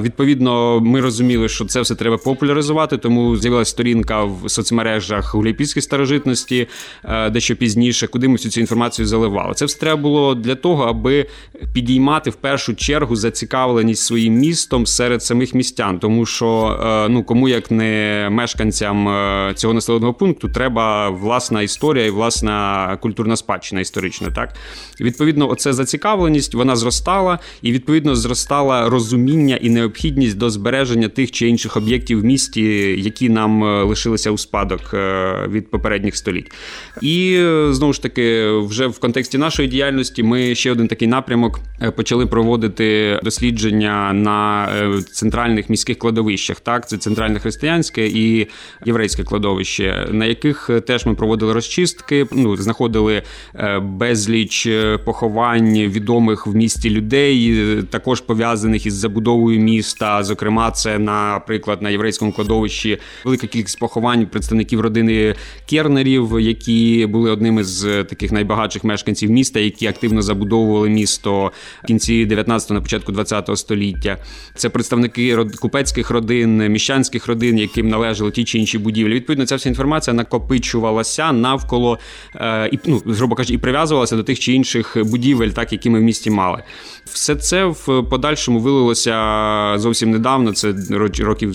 [0.00, 6.68] Відповідно, ми розуміли, що це все треба популяризувати, тому з'явилася сторінка в соцмережах Гуляйпільської старожитності,
[7.30, 9.54] дещо пізніше, куди ми всю цю інформацію заливали.
[9.54, 11.26] Це все треба було для того, аби
[11.72, 17.48] підіймати в першу чергу зацікавленість своїм містом серед самих містян, тому що е, ну кому
[17.48, 23.80] як не мешканцям е, цього населеного населеного пункту треба власна історія і власна культурна спадщина
[23.80, 24.30] історична.
[24.30, 24.54] Так
[25.00, 31.48] відповідно, оце зацікавленість вона зростала, і відповідно зростала розуміння і необхідність до збереження тих чи
[31.48, 32.62] інших об'єктів в місті,
[33.02, 36.52] які нам е, лишилися у спадок е, від попередніх століть.
[37.00, 41.60] І е, знову ж таки, вже в контексті нашої діяльності ми ще один такий напрямок
[41.96, 44.68] почали проводити дослідження на
[45.12, 46.60] центральних міських кладовищах.
[46.60, 48.48] Так, це центральне християнське і
[48.86, 49.91] єврейське кладовище.
[50.10, 52.26] На яких теж ми проводили розчистки.
[52.32, 53.22] Ну, знаходили
[53.82, 54.68] безліч
[55.04, 60.22] поховань відомих в місті людей, також пов'язаних із забудовою міста.
[60.22, 65.34] Зокрема, це, наприклад, на єврейському кладовищі велика кількість поховань представників родини
[65.70, 71.52] Кернерів, які були одними з таких найбагатших мешканців міста, які активно забудовували місто
[71.84, 74.18] в кінці 19-го, на початку 20-го століття.
[74.54, 79.14] Це представники купецьких родин, міщанських родин, яким належали ті чи інші будівлі.
[79.14, 79.81] Відповідно, ця вся інформація
[80.12, 81.98] накопичувалася навколо
[82.34, 85.98] е, і ну, грубо кажучи, і прив'язувалася до тих чи інших будівель, так які ми
[85.98, 86.62] в місті мали.
[87.04, 90.52] Все це в подальшому вилилося зовсім недавно.
[90.52, 90.74] Це
[91.20, 91.52] років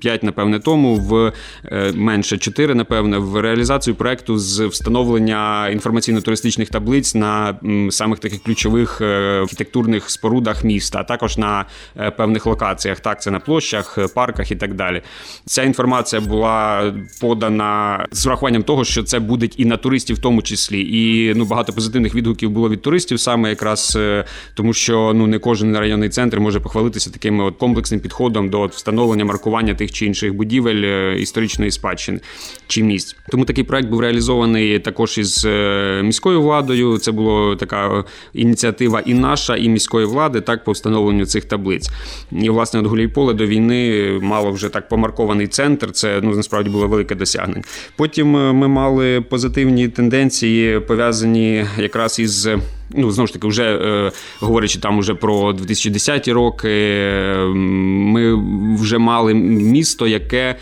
[0.00, 1.32] 5, напевне, тому в
[1.64, 7.58] е, менше 4, напевне, в реалізацію проекту з встановлення інформаційно-туристичних таблиць на
[7.90, 11.66] самих таких ключових е, архітектурних спорудах міста, а також на
[11.96, 13.00] е, певних локаціях.
[13.00, 15.02] Так, це на площах, парках і так далі.
[15.44, 20.42] Ця інформація була подана з врахуванням того, що це буде і на туристів, в тому
[20.42, 23.98] числі, і ну багато позитивних відгуків було від туристів, саме якраз
[24.54, 29.24] тому, що ну не кожен районний центр може похвалитися таким от комплексним підходом до встановлення
[29.24, 32.20] маркування тих чи інших будівель історичної спадщини
[32.66, 33.16] чи місць.
[33.30, 36.98] Тому такий проект був реалізований також із е, міською владою.
[36.98, 41.90] Це була така ініціатива і наша, і міської влади, так по встановленню цих таблиць.
[42.32, 45.92] І власне от Гуляйполе до війни мало вже так помаркований центр.
[45.92, 47.62] Це ну насправді було велике досягнення.
[47.96, 52.48] Потім е, ми мали позитивні тенденції пов'язані якраз із.
[52.90, 56.68] Ну, знову ж таки, вже е, говорячи там уже про 2010 роки,
[57.54, 58.34] ми
[58.76, 60.56] вже мали місто, яке Е,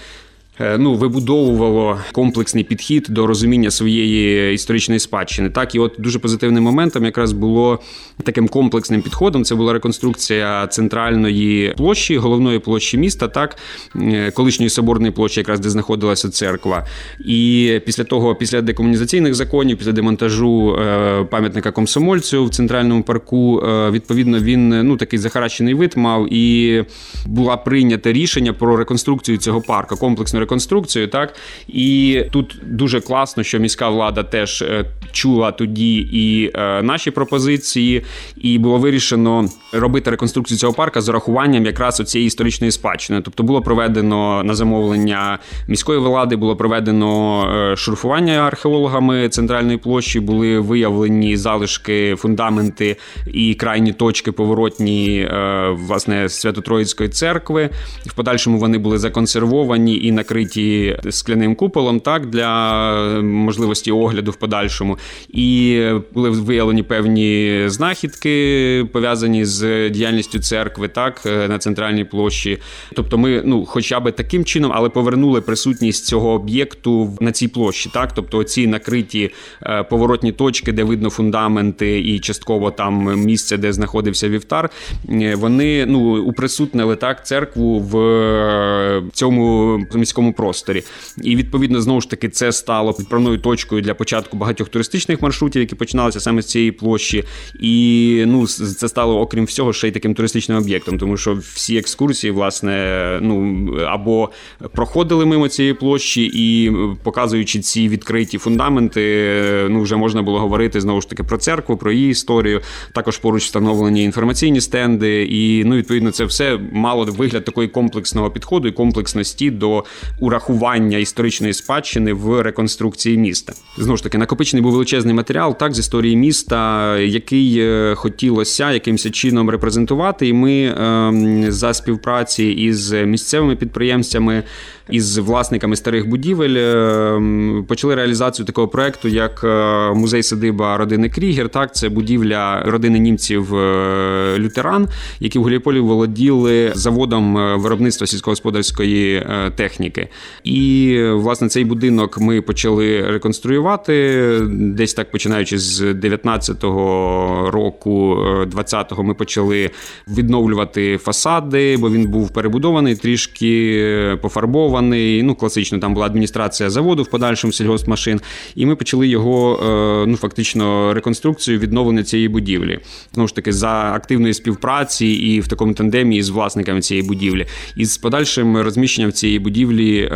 [0.60, 5.50] ну, вибудовувало комплексний підхід до розуміння своєї історичної спадщини.
[5.50, 7.78] Так, і от дуже позитивним моментом якраз було
[8.22, 9.44] таким комплексним підходом.
[9.44, 13.56] Це була реконструкція центральної площі, головної площі міста, так
[13.96, 16.86] е, колишньої соборної площі, якраз де знаходилася церква.
[17.26, 24.38] І після того, після декомунізаційних законів, після демонтажу е, пам'ятника комсомольцю в центральному парку, відповідно,
[24.38, 26.84] він ну такий захаращений вид мав, і
[27.26, 31.08] була прийнято рішення про реконструкцію цього парку, комплексну реконструкцію.
[31.08, 31.34] Так
[31.68, 38.02] і тут дуже класно, що міська влада теж е, чула тоді і е, наші пропозиції,
[38.36, 43.20] і було вирішено робити реконструкцію цього парка з урахуванням якраз цієї історичної спадщини.
[43.24, 45.38] Тобто було проведено на замовлення
[45.68, 53.92] міської влади, було проведено е, шурфування археологами центральної площі, були виявлені залишки, фундаменти і крайні
[53.92, 55.28] точки поворотні
[55.72, 57.70] власне Свято-Троїцької церкви.
[58.06, 64.36] В подальшому вони були законсервовані і накриті накриті скляним куполом, так для можливості огляду в
[64.36, 64.98] подальшому.
[65.28, 72.58] І були виявлені певні знахідки, пов'язані з діяльністю церкви, так на центральній площі.
[72.94, 77.90] Тобто, ми, ну, хоча б таким чином, але повернули присутність цього об'єкту на цій площі.
[77.94, 79.30] Так, тобто ці накриті
[79.62, 84.70] е, поворотні точки, де видно фундаменти, і частково там місце, де знаходився вівтар,
[85.10, 90.82] е, вони ну уприсутнили так церкву в е, цьому міському громадському просторі.
[91.22, 95.74] І відповідно знову ж таки це стало підправною точкою для початку багатьох туристичних маршрутів, які
[95.74, 97.24] починалися саме з цієї площі.
[97.60, 102.30] І ну це стало, окрім всього, ще й таким туристичним об'єктом, тому що всі екскурсії,
[102.30, 104.30] власне, ну або
[104.72, 106.72] проходили мимо цієї площі, і
[107.02, 111.92] показуючи ці відкриті фундаменти, ну вже можна було говорити знову ж таки про церкву, про
[111.92, 112.60] її історію.
[112.92, 118.68] Також поруч встановлені інформаційні стенди, і ну відповідно це все мало вигляд такої комплексного підходу
[118.68, 119.84] і комплексності до
[120.20, 123.52] урахування історичної спадщини в реконструкції міста.
[123.78, 129.10] Знову ж таки, накопичений був величезний матеріал так з історії міста, який е, хотілося якимось
[129.10, 130.28] чином репрезентувати.
[130.28, 134.42] І ми ем, за співпраці із місцевими підприємцями
[134.90, 141.48] із власниками старих будівель ем, почали реалізацію такого проекту, як е, музей садиба родини Крігер.
[141.48, 144.88] Так, це будівля родини німців е, Лютеран,
[145.20, 150.03] які в Гуліполі володіли заводом виробництва сільськогосподарської техніки.
[150.44, 158.16] І власне цей будинок ми почали реконструювати десь так, починаючи з 19-го року,
[158.56, 159.70] 20-го ми почали
[160.08, 165.22] відновлювати фасади, бо він був перебудований трішки пофарбований.
[165.22, 168.20] Ну, класично, там була адміністрація заводу в подальшому сільгоспмашин,
[168.54, 172.78] і ми почали його е, ну, фактично реконструкцію відновлення цієї будівлі.
[173.14, 177.46] Знову ж таки, за активної співпраці і в такому тандемі з власниками цієї будівлі.
[177.76, 180.10] І з подальшим розміщенням цієї будівлі будівлі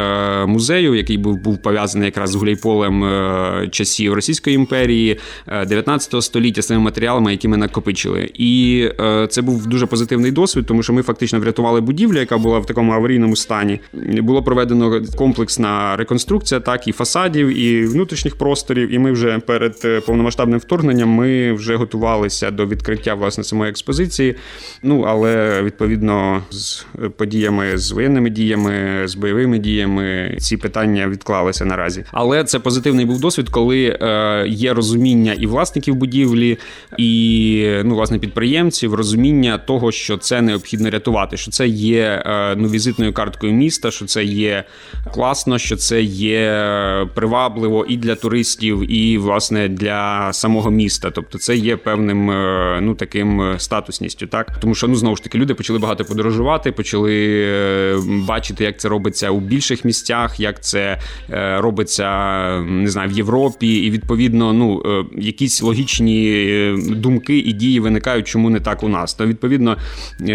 [0.46, 3.04] музею, який був був пов'язаний якраз з гуляйполем
[3.70, 5.18] часів Російської імперії,
[5.66, 8.30] 19 століття з тими матеріалами, які ми накопичили.
[8.34, 8.84] І
[9.28, 12.92] це був дуже позитивний досвід, тому що ми фактично врятували будівлю, яка була в такому
[12.92, 13.80] аварійному стані.
[14.22, 18.94] Було проведено комплексна реконструкція, так і фасадів, і внутрішніх просторів.
[18.94, 24.34] І ми вже перед повномасштабним вторгненням ми вже готувалися до відкриття власне самої експозиції.
[24.82, 26.84] Ну але відповідно з
[27.16, 29.67] подіями з воєнними діями, з бойовими діями
[30.38, 32.04] ці питання відклалися наразі.
[32.12, 36.58] Але це позитивний був досвід, коли е, є розуміння і власників будівлі,
[36.98, 42.68] і ну власне підприємців, розуміння того, що це необхідно рятувати, що це є е, ну
[42.68, 44.64] візитною карткою міста, що це є
[45.14, 46.48] класно, що це є
[47.14, 51.10] привабливо і для туристів, і власне для самого міста.
[51.10, 55.38] Тобто, це є певним е, ну таким статусністю, так тому що ну знову ж таки
[55.38, 60.98] люди почали багато подорожувати, почали е, бачити, як це робиться у більших місцях, як це
[61.30, 62.08] е, робиться
[62.60, 64.82] не знаю в Європі, і відповідно, ну
[65.18, 69.14] якісь логічні думки і дії виникають, чому не так у нас.
[69.14, 69.76] То відповідно,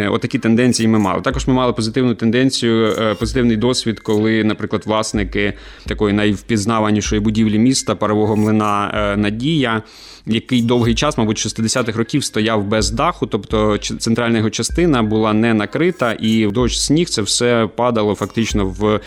[0.09, 1.21] отакі тенденції ми мали.
[1.21, 5.53] Також ми мали позитивну тенденцію, позитивний досвід, коли, наприклад, власники
[5.88, 9.84] такої найвпізнаванішої будівлі міста парового млина Надія
[10.26, 15.53] який довгий час, мабуть, 60-х років стояв без даху, тобто центральна його частина була не
[15.53, 18.99] накрита, і дощ сніг це все падало фактично в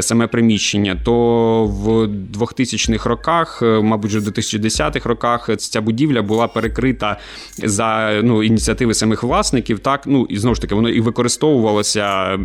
[0.00, 1.00] саме приміщення.
[1.04, 1.88] То в
[2.38, 7.18] 2000-х роках, мабуть, вже в 2010-х роках, ця будівля була перекрита
[7.58, 9.78] за ну, ініціативи самих власників.
[9.78, 12.38] Так, ну і знову ж таки, воно і використовувалося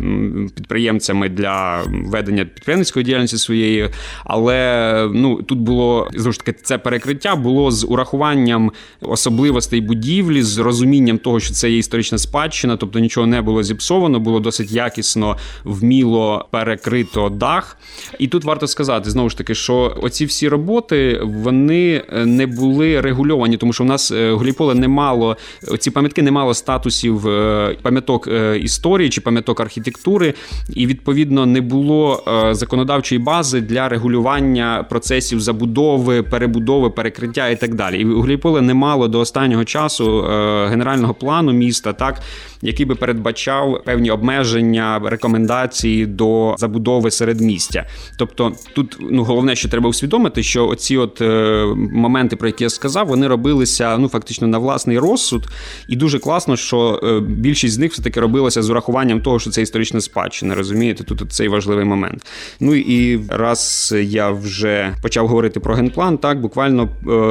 [0.54, 3.90] підприємцями для ведення підприємницької діяльності своєї,
[4.24, 10.42] але ну тут було знову ж таки це перекриття було з урахуванням урахуванням особливостей будівлі,
[10.42, 14.72] з розумінням того, що це є історична спадщина, тобто нічого не було зіпсовано, було досить
[14.72, 17.76] якісно, вміло перекрито дах.
[18.18, 23.00] І тут варто сказати знову ж таки, що оці всі роботи вони е, не були
[23.00, 25.36] регульовані, тому що в нас е, Гуліполе не мало
[25.78, 28.28] ці пам'ятки не мало статусів е, пам'яток
[28.60, 30.34] історії чи пам'яток архітектури,
[30.74, 38.00] і відповідно не було законодавчої бази для регулювання процесів забудови, перебудови, перекриття і так далі.
[38.00, 42.20] І Гуляйполе не мало до останнього часу е, генерального плану міста, так
[42.62, 47.86] який би передбачав певні обмеження, рекомендації до забудови середмістя.
[48.18, 52.70] Тобто, тут ну головне, що треба усвідомити, що оці от е, моменти, про які я
[52.70, 55.46] сказав, вони робилися ну фактично на власний розсуд,
[55.88, 59.50] і дуже класно, що е, більшість з них все таки робилася з урахуванням того, що
[59.50, 60.54] це історична спадщина.
[60.54, 62.26] Розумієте, тут цей важливий момент.
[62.60, 66.88] Ну і раз я вже почав говорити про генплан, так буквально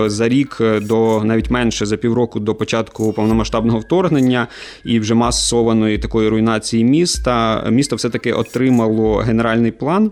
[0.07, 4.47] за рік до навіть менше за півроку до початку повномасштабного вторгнення
[4.83, 10.11] і вже масованої такої руйнації міста, місто все таки отримало генеральний план.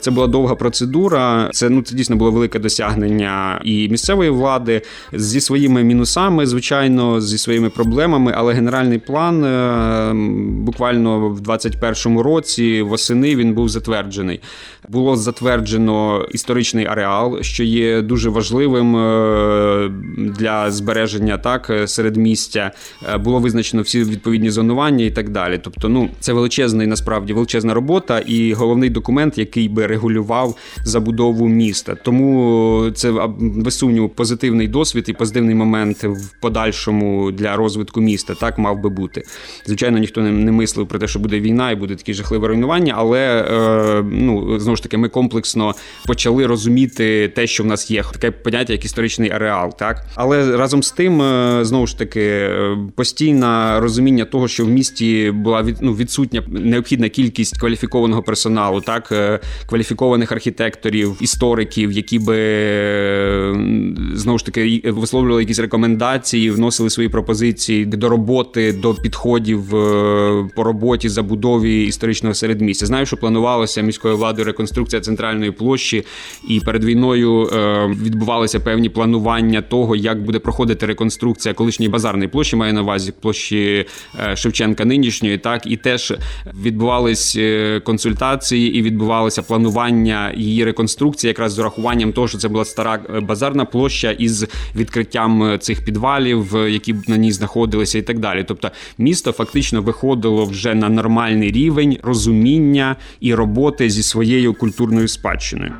[0.00, 1.50] Це була довга процедура.
[1.52, 4.82] Це ну це дійсно було велике досягнення і місцевої влади
[5.12, 8.32] зі своїми мінусами, звичайно, зі своїми проблемами.
[8.36, 10.12] Але генеральний план е,
[10.64, 14.40] буквально в 21-му році восени він був затверджений.
[14.88, 22.72] Було затверджено історичний ареал, що є дуже важливим е, для збереження так середмістя.
[23.14, 25.60] Е, було визначено всі відповідні зонування і так далі.
[25.62, 31.94] Тобто, ну це величезний насправді величезна робота і головний документ, який би регулював забудову міста.
[31.94, 38.34] Тому це без сумніву позитивний досвід і позитивний момент в подальшому для розвитку міста.
[38.34, 39.22] Так мав би бути.
[39.66, 43.46] Звичайно, ніхто не, мислив про те, що буде війна і буде такі жахливе руйнування, але
[43.50, 45.74] е, ну знову ж таки, ми комплексно
[46.06, 49.76] почали розуміти те, що в нас є таке поняття, як історичний ареал.
[49.76, 54.68] Так, але разом з тим, е, знову ж таки, е, постійне розуміння того, що в
[54.68, 59.12] місті була від, ну, відсутня необхідна кількість кваліфікованого персоналу, так
[59.66, 62.34] кваліфікованих архітекторів, істориків, які би
[64.14, 70.62] знову ж таки висловлювали якісь рекомендації, вносили свої пропозиції до роботи, до підходів е, по
[70.62, 72.86] роботі забудові історичного середмістя.
[72.86, 76.04] Знаю, що планувалося міською владою реконструкція центральної площі,
[76.48, 82.56] і перед війною е, відбувалися певні планування того, як буде проходити реконструкція колишньої базарної площі,
[82.56, 83.86] маю на увазі площі
[84.20, 86.14] е, Шевченка нинішньої, так і теж
[86.64, 87.38] відбувались
[87.84, 93.20] консультації і відбувалося планування її реконструкції, якраз з урахуванням того, що це була стара е,
[93.20, 94.46] базарна площа із
[94.76, 98.44] відкриттям е, цих підвалів, е, які на ній знаходилися, і так далі.
[98.48, 105.72] Тобто, місто фактично виходило вже на нормальний рівень розуміння і роботи зі своєю культурною спадщиною.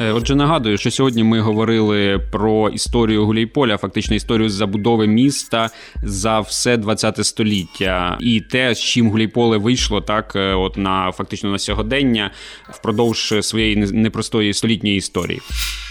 [0.00, 5.70] Е, Отже, нагадую, що сьогодні ми говорили про історію Гуляйполя, фактично історію забудови міста
[6.02, 11.50] за все 20 століття, і те, з чим Гуляйполе вийшло так, е, от на фактично
[11.50, 12.30] на сьогодення
[12.70, 15.40] впродовж своєї непростої столітньої історії.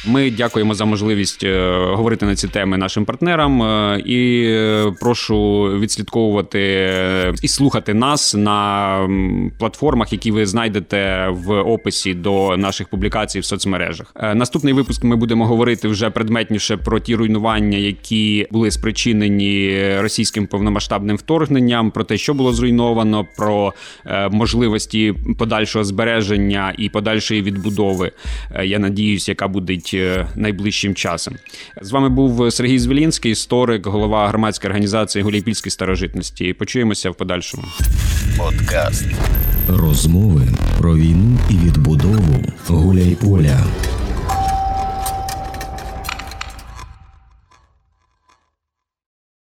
[0.06, 3.62] Ми дякуємо за можливість е, говорити на ці теми нашим партнерам
[4.06, 4.54] і
[5.00, 9.00] прошу відслідковувати і слухати нас на
[9.60, 13.97] платформах, які ви знайдете в описі до наших публікацій в соцмережах.
[14.16, 20.48] Е, Наступний випуск ми будемо говорити вже предметніше про ті руйнування, які були спричинені російським
[20.48, 23.74] повномасштабним вторгненням, про те, що було зруйновано, про
[24.06, 28.12] е, можливості подальшого збереження і подальшої відбудови.
[28.56, 29.78] Е, Я надіюсь, яка буде
[30.36, 31.36] найближчим часом.
[31.82, 36.54] З вами був Сергій Звілінський, історик, голова громадської організації Гуляйпільські старожитності.
[36.54, 37.64] Почуємося в подальшому.
[38.38, 39.06] Подкаст.
[39.68, 40.48] Розмови
[40.78, 43.64] про війну і відбудову Гуляйполя.